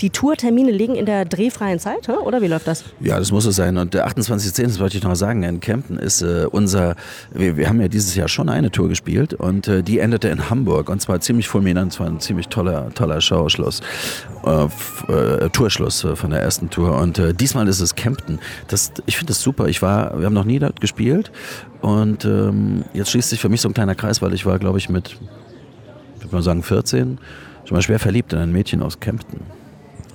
Die 0.01 0.10
Tourtermine 0.10 0.72
liegen 0.72 0.96
in 0.96 1.06
der 1.06 1.25
drehfreien 1.25 1.79
Zeit, 1.79 2.10
oder 2.10 2.41
wie 2.41 2.48
läuft 2.48 2.68
das? 2.68 2.84
Ja, 3.00 3.18
das 3.18 3.32
muss 3.32 3.46
es 3.46 3.56
sein. 3.56 3.77
Und 3.77 3.94
der 3.94 4.08
28.10., 4.08 4.63
das 4.63 4.79
wollte 4.79 4.98
ich 4.98 5.03
noch 5.03 5.15
sagen, 5.15 5.44
in 5.44 5.60
Kempten 5.60 5.98
ist 5.98 6.22
äh, 6.22 6.46
unser, 6.50 6.96
wir, 7.32 7.58
wir, 7.58 7.70
haben 7.70 7.82
ja 7.82 7.88
dieses 7.88 8.15
Jahr 8.15 8.27
schon 8.27 8.50
eine 8.50 8.72
Tour 8.72 8.89
gespielt 8.89 9.34
und 9.34 9.68
äh, 9.68 9.84
die 9.84 10.00
endete 10.00 10.29
in 10.29 10.50
Hamburg 10.50 10.89
und 10.89 11.01
zwar 11.01 11.20
ziemlich 11.22 11.48
fulminant, 11.48 11.94
es 11.94 12.00
war 12.00 12.08
ein 12.08 12.20
ziemlich 12.20 12.48
toller, 12.48 12.94
toller 12.94 13.22
Showschluss, 13.22 13.82
äh, 14.46 14.63
äh 15.12 15.50
Tourschluss 15.50 16.03
äh, 16.03 16.15
von 16.15 16.32
der 16.32 16.41
ersten 16.41 16.70
Tour 16.70 16.98
und 16.98 17.20
äh, 17.20 17.34
diesmal 17.34 17.68
ist 17.68 17.79
es 17.79 17.96
Kempten. 17.96 18.39
Das, 18.68 18.91
ich 19.06 19.18
finde 19.18 19.32
das 19.32 19.41
super. 19.41 19.68
Ich 19.68 19.82
war, 19.82 20.18
wir 20.20 20.25
haben 20.25 20.34
noch 20.34 20.46
nie 20.46 20.60
dort 20.60 20.82
gespielt 20.82 21.32
und 21.82 22.26
ähm, 22.26 22.84
jetzt 22.94 23.12
schließt 23.12 23.30
sich 23.30 23.40
für 23.40 23.50
mich 23.50 23.62
so 23.62 23.70
ein 23.70 23.74
kleiner 23.74 23.96
Kreis, 23.96 24.22
weil 24.22 24.34
ich 24.34 24.46
war, 24.46 24.60
glaube 24.60 24.78
ich, 24.78 24.90
mit, 24.90 25.18
würde 26.20 26.34
man 26.36 26.44
sagen, 26.44 26.64
14 26.64 27.18
schon 27.66 27.76
mal 27.76 27.82
schwer 27.82 28.00
verliebt 28.00 28.34
in 28.34 28.40
ein 28.40 28.52
Mädchen 28.52 28.82
aus 28.82 29.00
Kempten. 29.00 29.42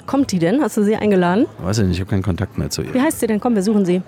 Kommt 0.07 0.33
die 0.33 0.39
denn? 0.39 0.61
Hast 0.61 0.77
du 0.77 0.83
sie 0.83 0.97
eingeladen? 0.97 1.47
Weiß 1.63 1.79
ich 1.79 1.85
nicht, 1.85 1.97
ich 1.97 2.01
habe 2.01 2.11
keinen 2.11 2.23
Kontakt 2.23 2.59
mehr 2.59 2.69
zu 2.69 2.83
ihr. 2.83 2.93
Wie 2.93 3.01
heißt 3.01 3.21
sie 3.21 3.27
denn? 3.27 3.41
Komm, 3.41 3.55
wir 3.55 3.63
suchen 3.63 3.87
sie. 3.87 4.03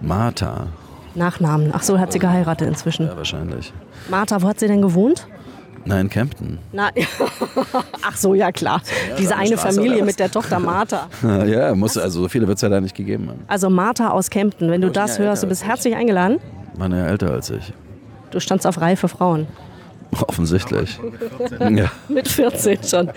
Martha. 0.00 0.68
Nachnamen. 1.14 1.70
Ach 1.72 1.82
so, 1.82 1.98
hat 1.98 2.12
sie 2.12 2.18
geheiratet 2.18 2.68
inzwischen. 2.68 3.06
Ja, 3.06 3.16
wahrscheinlich. 3.16 3.72
Martha, 4.08 4.40
wo 4.40 4.48
hat 4.48 4.60
sie 4.60 4.66
denn 4.66 4.82
gewohnt? 4.82 5.26
Nein, 5.84 6.06
in 6.06 6.10
Kempten. 6.10 6.58
Na, 6.72 6.90
ach 8.02 8.16
so, 8.16 8.34
ja 8.34 8.50
klar. 8.50 8.82
Ja, 9.10 9.16
Diese 9.16 9.36
eine 9.36 9.56
Straße, 9.56 9.76
Familie 9.76 10.04
mit 10.04 10.18
der 10.18 10.30
Tochter 10.30 10.58
Martha. 10.58 11.08
ja, 11.46 11.74
muss, 11.74 11.96
also 11.96 12.22
so 12.22 12.28
viele 12.28 12.48
wird 12.48 12.56
es 12.56 12.62
ja 12.62 12.68
da 12.68 12.80
nicht 12.80 12.96
gegeben 12.96 13.28
haben. 13.28 13.44
Also 13.46 13.70
Martha 13.70 14.08
aus 14.10 14.28
Kempten, 14.28 14.70
wenn 14.70 14.80
du 14.80 14.90
das 14.90 15.18
hörst, 15.18 15.44
du 15.44 15.46
bist 15.46 15.64
herzlich 15.64 15.94
eingeladen. 15.94 16.38
Meine 16.76 17.06
älter 17.06 17.30
als 17.30 17.50
ich. 17.50 17.72
Du 18.30 18.40
standst 18.40 18.66
auf 18.66 18.80
reife 18.80 19.08
Frauen. 19.08 19.46
Offensichtlich. 20.28 20.98
ja. 21.60 21.90
Mit 22.08 22.28
14 22.28 22.82
schon. 22.82 23.10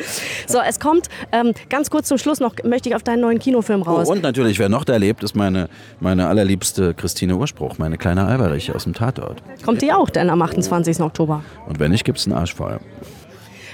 So, 0.47 0.59
es 0.67 0.79
kommt 0.79 1.07
ähm, 1.31 1.53
ganz 1.69 1.89
kurz 1.89 2.07
zum 2.07 2.17
Schluss 2.17 2.39
noch, 2.39 2.55
möchte 2.63 2.89
ich 2.89 2.95
auf 2.95 3.03
deinen 3.03 3.21
neuen 3.21 3.39
Kinofilm 3.39 3.81
raus. 3.81 4.07
Oh, 4.07 4.11
und 4.11 4.23
natürlich, 4.23 4.59
wer 4.59 4.69
noch 4.69 4.83
da 4.83 4.97
lebt, 4.97 5.23
ist 5.23 5.35
meine, 5.35 5.69
meine 5.99 6.27
allerliebste 6.27 6.93
Christine 6.93 7.35
Urspruch, 7.35 7.77
meine 7.77 7.97
kleine 7.97 8.25
Alberich 8.25 8.73
aus 8.73 8.83
dem 8.83 8.93
Tatort. 8.93 9.41
Kommt 9.63 9.81
die 9.81 9.93
auch 9.93 10.09
denn 10.09 10.29
am 10.29 10.41
28. 10.41 10.99
Oktober? 11.01 11.43
Und 11.67 11.79
wenn 11.79 11.91
nicht, 11.91 12.03
gibt 12.03 12.17
es 12.17 12.25
einen 12.25 12.35
Arsch 12.35 12.55
voll. 12.55 12.79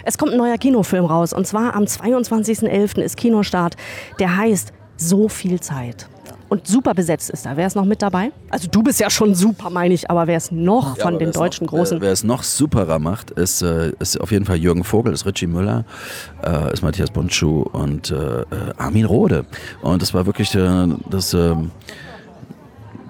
Es 0.04 0.18
kommt 0.18 0.34
ein 0.34 0.38
neuer 0.38 0.58
Kinofilm 0.58 1.06
raus 1.06 1.34
und 1.34 1.48
zwar 1.48 1.74
am 1.74 1.84
22.11. 1.84 3.02
ist 3.02 3.18
Kinostart. 3.18 3.76
Der 4.20 4.38
heißt 4.38 4.72
So 4.98 5.30
viel 5.30 5.60
Zeit 5.60 6.08
und 6.50 6.68
super 6.68 6.94
besetzt 6.94 7.30
ist 7.30 7.46
da. 7.46 7.58
Wer 7.58 7.68
ist 7.68 7.76
noch 7.76 7.86
mit 7.86 8.02
dabei? 8.02 8.32
Also 8.50 8.68
du 8.70 8.84
bist 8.84 9.00
ja 9.00 9.10
schon 9.10 9.36
super, 9.36 9.70
meine 9.70 9.94
ich, 9.94 10.10
aber 10.10 10.28
wer 10.28 10.38
ist 10.38 10.52
noch 10.52 10.98
ja, 10.98 11.04
von 11.04 11.20
den 11.20 11.32
deutschen 11.32 11.66
noch, 11.66 11.74
Großen? 11.74 12.00
Wer, 12.02 12.08
wer, 12.08 12.14
es 12.14 12.24
noch 12.24 12.44
superer 12.44 13.00
macht, 13.00 13.32
ist, 13.32 13.62
äh, 13.62 13.92
ist 14.00 14.20
auf 14.20 14.32
jeden 14.32 14.46
Fall 14.46 14.58
Jürgen 14.58 14.84
Vogel, 14.84 15.14
ist 15.14 15.26
Richie 15.26 15.48
Müller, 15.48 15.86
äh, 16.44 16.74
ist 16.74 16.84
Matthias 16.84 17.12
Buntschuh 17.12 17.64
und 17.64 18.12
äh, 18.12 18.44
Armin 18.78 19.06
Rohde. 19.06 19.46
Und 19.82 20.02
das 20.02 20.14
war 20.14 20.26
wirklich 20.26 20.52
das 20.52 21.34
ähm, 21.34 21.72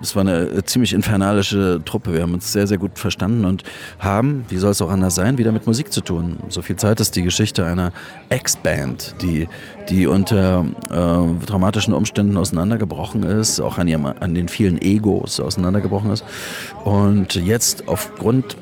es 0.06 0.16
war 0.16 0.22
eine 0.22 0.64
ziemlich 0.66 0.94
infernalische 0.94 1.82
Truppe. 1.84 2.14
Wir 2.14 2.22
haben 2.22 2.34
uns 2.36 2.54
sehr, 2.54 2.68
sehr 2.68 2.78
gut 2.78 3.00
verstanden 3.00 3.44
und 3.44 3.64
haben, 4.00 4.46
wie 4.50 4.58
soll 4.58 4.72
es 4.72 4.82
auch 4.82 4.92
anders 4.92 5.16
sein, 5.16 5.38
wieder 5.38 5.52
mit 5.52 5.66
Musik 5.66 5.92
zu 5.92 6.02
tun. 6.02 6.38
So 6.50 6.62
viel 6.62 6.76
Zeit 6.76 7.00
ist 7.00 7.16
die 7.16 7.24
Geschichte 7.24 7.66
einer 7.66 7.92
Ex-Band, 8.30 9.16
die, 9.22 9.48
die 9.90 10.06
unter 10.06 10.64
äh, 10.92 11.46
traumatischen 11.46 11.94
Umständen 11.94 12.38
auseinandergebrochen 12.38 13.24
ist, 13.24 13.60
auch 13.60 13.80
an, 13.80 13.88
ihrem, 13.88 14.06
an 14.06 14.36
den 14.36 14.48
vielen 14.48 14.80
Egos 14.80 15.40
auseinandergebrochen 15.40 16.12
ist. 16.12 16.24
Und 16.84 17.34
jetzt 17.34 17.88
aufgrund 17.88 18.58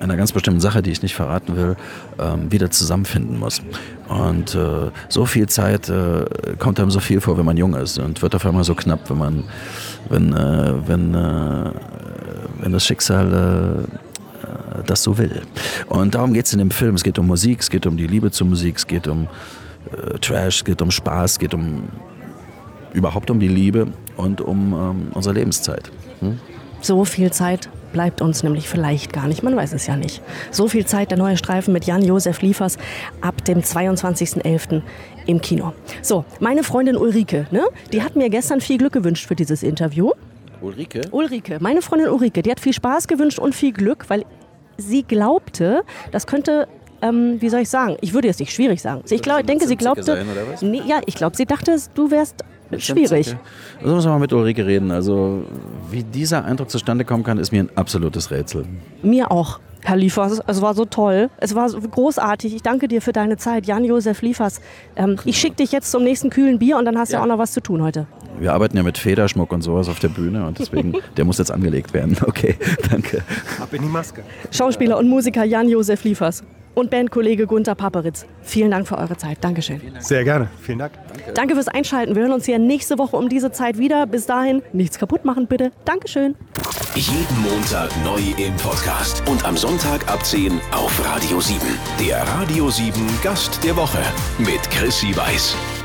einer 0.00 0.16
ganz 0.16 0.32
bestimmten 0.32 0.60
Sache, 0.60 0.82
die 0.82 0.90
ich 0.90 1.02
nicht 1.02 1.14
verraten 1.14 1.56
will, 1.56 1.76
ähm, 2.18 2.50
wieder 2.52 2.70
zusammenfinden 2.70 3.38
muss. 3.38 3.62
Und 4.08 4.54
äh, 4.54 4.90
so 5.08 5.26
viel 5.26 5.48
Zeit 5.48 5.88
äh, 5.88 6.24
kommt 6.58 6.80
einem 6.80 6.90
so 6.90 7.00
viel 7.00 7.20
vor, 7.20 7.38
wenn 7.38 7.44
man 7.44 7.56
jung 7.56 7.74
ist 7.74 7.98
und 7.98 8.22
wird 8.22 8.34
auf 8.34 8.46
einmal 8.46 8.64
so 8.64 8.74
knapp, 8.74 9.10
wenn 9.10 9.18
man, 9.18 9.44
wenn, 10.08 10.32
äh, 10.32 10.74
wenn, 10.86 11.14
äh, 11.14 11.70
wenn 12.60 12.72
das 12.72 12.84
Schicksal 12.84 13.86
äh, 13.86 14.82
das 14.86 15.02
so 15.02 15.18
will. 15.18 15.42
Und 15.88 16.14
darum 16.14 16.32
geht 16.32 16.46
es 16.46 16.52
in 16.52 16.58
dem 16.58 16.70
Film. 16.70 16.94
Es 16.94 17.02
geht 17.02 17.18
um 17.18 17.26
Musik, 17.26 17.60
es 17.60 17.70
geht 17.70 17.86
um 17.86 17.96
die 17.96 18.06
Liebe 18.06 18.30
zur 18.30 18.46
Musik, 18.46 18.76
es 18.76 18.86
geht 18.86 19.06
um 19.06 19.28
äh, 19.92 20.18
Trash, 20.18 20.58
es 20.58 20.64
geht 20.64 20.82
um 20.82 20.90
Spaß, 20.90 21.32
es 21.32 21.38
geht 21.38 21.54
um 21.54 21.84
überhaupt 22.92 23.30
um 23.30 23.38
die 23.38 23.48
Liebe 23.48 23.88
und 24.16 24.40
um 24.40 24.72
ähm, 24.72 25.08
unsere 25.14 25.34
Lebenszeit. 25.34 25.90
Hm? 26.20 26.38
So 26.80 27.04
viel 27.04 27.30
Zeit 27.30 27.68
bleibt 27.92 28.20
uns 28.20 28.42
nämlich 28.42 28.68
vielleicht 28.68 29.12
gar 29.12 29.26
nicht, 29.28 29.42
man 29.42 29.56
weiß 29.56 29.72
es 29.72 29.86
ja 29.86 29.96
nicht. 29.96 30.22
So 30.50 30.68
viel 30.68 30.86
Zeit, 30.86 31.10
der 31.10 31.18
neue 31.18 31.36
Streifen 31.36 31.72
mit 31.72 31.84
Jan-Josef 31.84 32.42
Liefers 32.42 32.78
ab 33.20 33.44
dem 33.44 33.60
22.11. 33.60 34.82
im 35.26 35.40
Kino. 35.40 35.72
So, 36.02 36.24
meine 36.40 36.62
Freundin 36.62 36.96
Ulrike, 36.96 37.46
ne, 37.50 37.64
die 37.92 38.02
hat 38.02 38.16
mir 38.16 38.30
gestern 38.30 38.60
viel 38.60 38.78
Glück 38.78 38.92
gewünscht 38.92 39.26
für 39.26 39.34
dieses 39.34 39.62
Interview. 39.62 40.12
Ulrike? 40.60 41.02
Ulrike, 41.10 41.58
meine 41.60 41.82
Freundin 41.82 42.08
Ulrike, 42.08 42.42
die 42.42 42.50
hat 42.50 42.60
viel 42.60 42.72
Spaß 42.72 43.08
gewünscht 43.08 43.38
und 43.38 43.54
viel 43.54 43.72
Glück, 43.72 44.06
weil 44.08 44.24
sie 44.76 45.02
glaubte, 45.02 45.82
das 46.10 46.26
könnte 46.26 46.68
ähm, 47.00 47.40
wie 47.40 47.48
soll 47.48 47.60
ich 47.60 47.68
sagen? 47.68 47.96
Ich 48.00 48.12
würde 48.12 48.28
jetzt 48.28 48.40
nicht 48.40 48.52
schwierig 48.52 48.82
sagen. 48.82 49.02
Ich 49.08 49.22
glaub, 49.22 49.46
denke, 49.46 49.66
sie 49.66 49.76
glaubte. 49.76 50.02
Sein, 50.02 50.26
nee, 50.62 50.82
ja, 50.86 51.00
ich 51.06 51.14
glaube, 51.14 51.36
sie 51.36 51.46
dachte, 51.46 51.76
du 51.94 52.10
wärst 52.10 52.44
schwierig. 52.76 53.36
Also 53.80 53.94
muss 53.94 54.04
man 54.04 54.14
mal 54.14 54.20
mit 54.20 54.32
Ulrike 54.32 54.66
reden. 54.66 54.90
Also 54.90 55.44
wie 55.90 56.02
dieser 56.02 56.44
Eindruck 56.44 56.70
zustande 56.70 57.04
kommen 57.04 57.24
kann, 57.24 57.38
ist 57.38 57.52
mir 57.52 57.64
ein 57.64 57.70
absolutes 57.74 58.30
Rätsel. 58.30 58.66
Mir 59.02 59.30
auch. 59.30 59.60
Herr 59.82 59.96
Liefers, 59.96 60.42
es 60.46 60.60
war 60.60 60.74
so 60.74 60.84
toll. 60.84 61.30
Es 61.38 61.54
war 61.54 61.68
so 61.68 61.80
großartig. 61.80 62.54
Ich 62.54 62.62
danke 62.62 62.88
dir 62.88 63.00
für 63.00 63.12
deine 63.12 63.36
Zeit. 63.36 63.66
Jan-Josef 63.66 64.22
Liefers. 64.22 64.60
Ähm, 64.96 65.16
ich 65.24 65.38
schicke 65.38 65.56
dich 65.56 65.72
jetzt 65.72 65.90
zum 65.90 66.02
nächsten 66.02 66.30
kühlen 66.30 66.58
Bier 66.58 66.76
und 66.78 66.84
dann 66.84 66.98
hast 66.98 67.12
du 67.12 67.16
ja. 67.16 67.22
auch 67.22 67.26
noch 67.26 67.38
was 67.38 67.52
zu 67.52 67.60
tun 67.60 67.82
heute. 67.82 68.06
Wir 68.40 68.52
arbeiten 68.52 68.76
ja 68.76 68.82
mit 68.82 68.98
Federschmuck 68.98 69.52
und 69.52 69.62
sowas 69.62 69.88
auf 69.88 69.98
der 69.98 70.08
Bühne 70.08 70.46
und 70.46 70.58
deswegen, 70.58 70.94
der 71.16 71.24
muss 71.24 71.38
jetzt 71.38 71.50
angelegt 71.50 71.94
werden. 71.94 72.16
Okay, 72.22 72.56
danke. 72.90 73.22
Ab 73.60 73.72
in 73.72 73.82
die 73.82 73.88
Maske. 73.88 74.22
Schauspieler 74.50 74.98
und 74.98 75.08
Musiker 75.08 75.44
Jan-Josef 75.44 76.04
Liefers 76.04 76.42
und 76.78 76.90
Bandkollege 76.90 77.46
Gunther 77.46 77.74
Paperitz. 77.74 78.26
Vielen 78.42 78.70
Dank 78.70 78.86
für 78.86 78.96
eure 78.96 79.16
Zeit. 79.16 79.38
Dankeschön. 79.40 79.80
Sehr 79.98 80.24
gerne. 80.24 80.48
Vielen 80.60 80.78
Dank. 80.78 80.92
Danke. 81.08 81.32
Danke 81.32 81.54
fürs 81.54 81.68
Einschalten. 81.68 82.14
Wir 82.14 82.22
hören 82.22 82.32
uns 82.32 82.46
hier 82.46 82.58
nächste 82.58 82.98
Woche 82.98 83.16
um 83.16 83.28
diese 83.28 83.50
Zeit 83.50 83.78
wieder. 83.78 84.06
Bis 84.06 84.26
dahin, 84.26 84.62
nichts 84.72 84.98
kaputt 84.98 85.24
machen 85.24 85.46
bitte. 85.46 85.72
Dankeschön. 85.84 86.36
Jeden 86.94 87.42
Montag 87.42 87.90
neu 88.04 88.20
im 88.42 88.54
Podcast 88.56 89.22
und 89.28 89.44
am 89.44 89.56
Sonntag 89.56 90.08
ab 90.08 90.24
10 90.24 90.60
auf 90.72 91.04
Radio 91.04 91.40
7. 91.40 91.60
Der 92.00 92.22
Radio 92.26 92.70
7 92.70 92.92
Gast 93.22 93.62
der 93.64 93.76
Woche 93.76 93.98
mit 94.38 94.60
Chrissy 94.70 95.16
Weiß. 95.16 95.77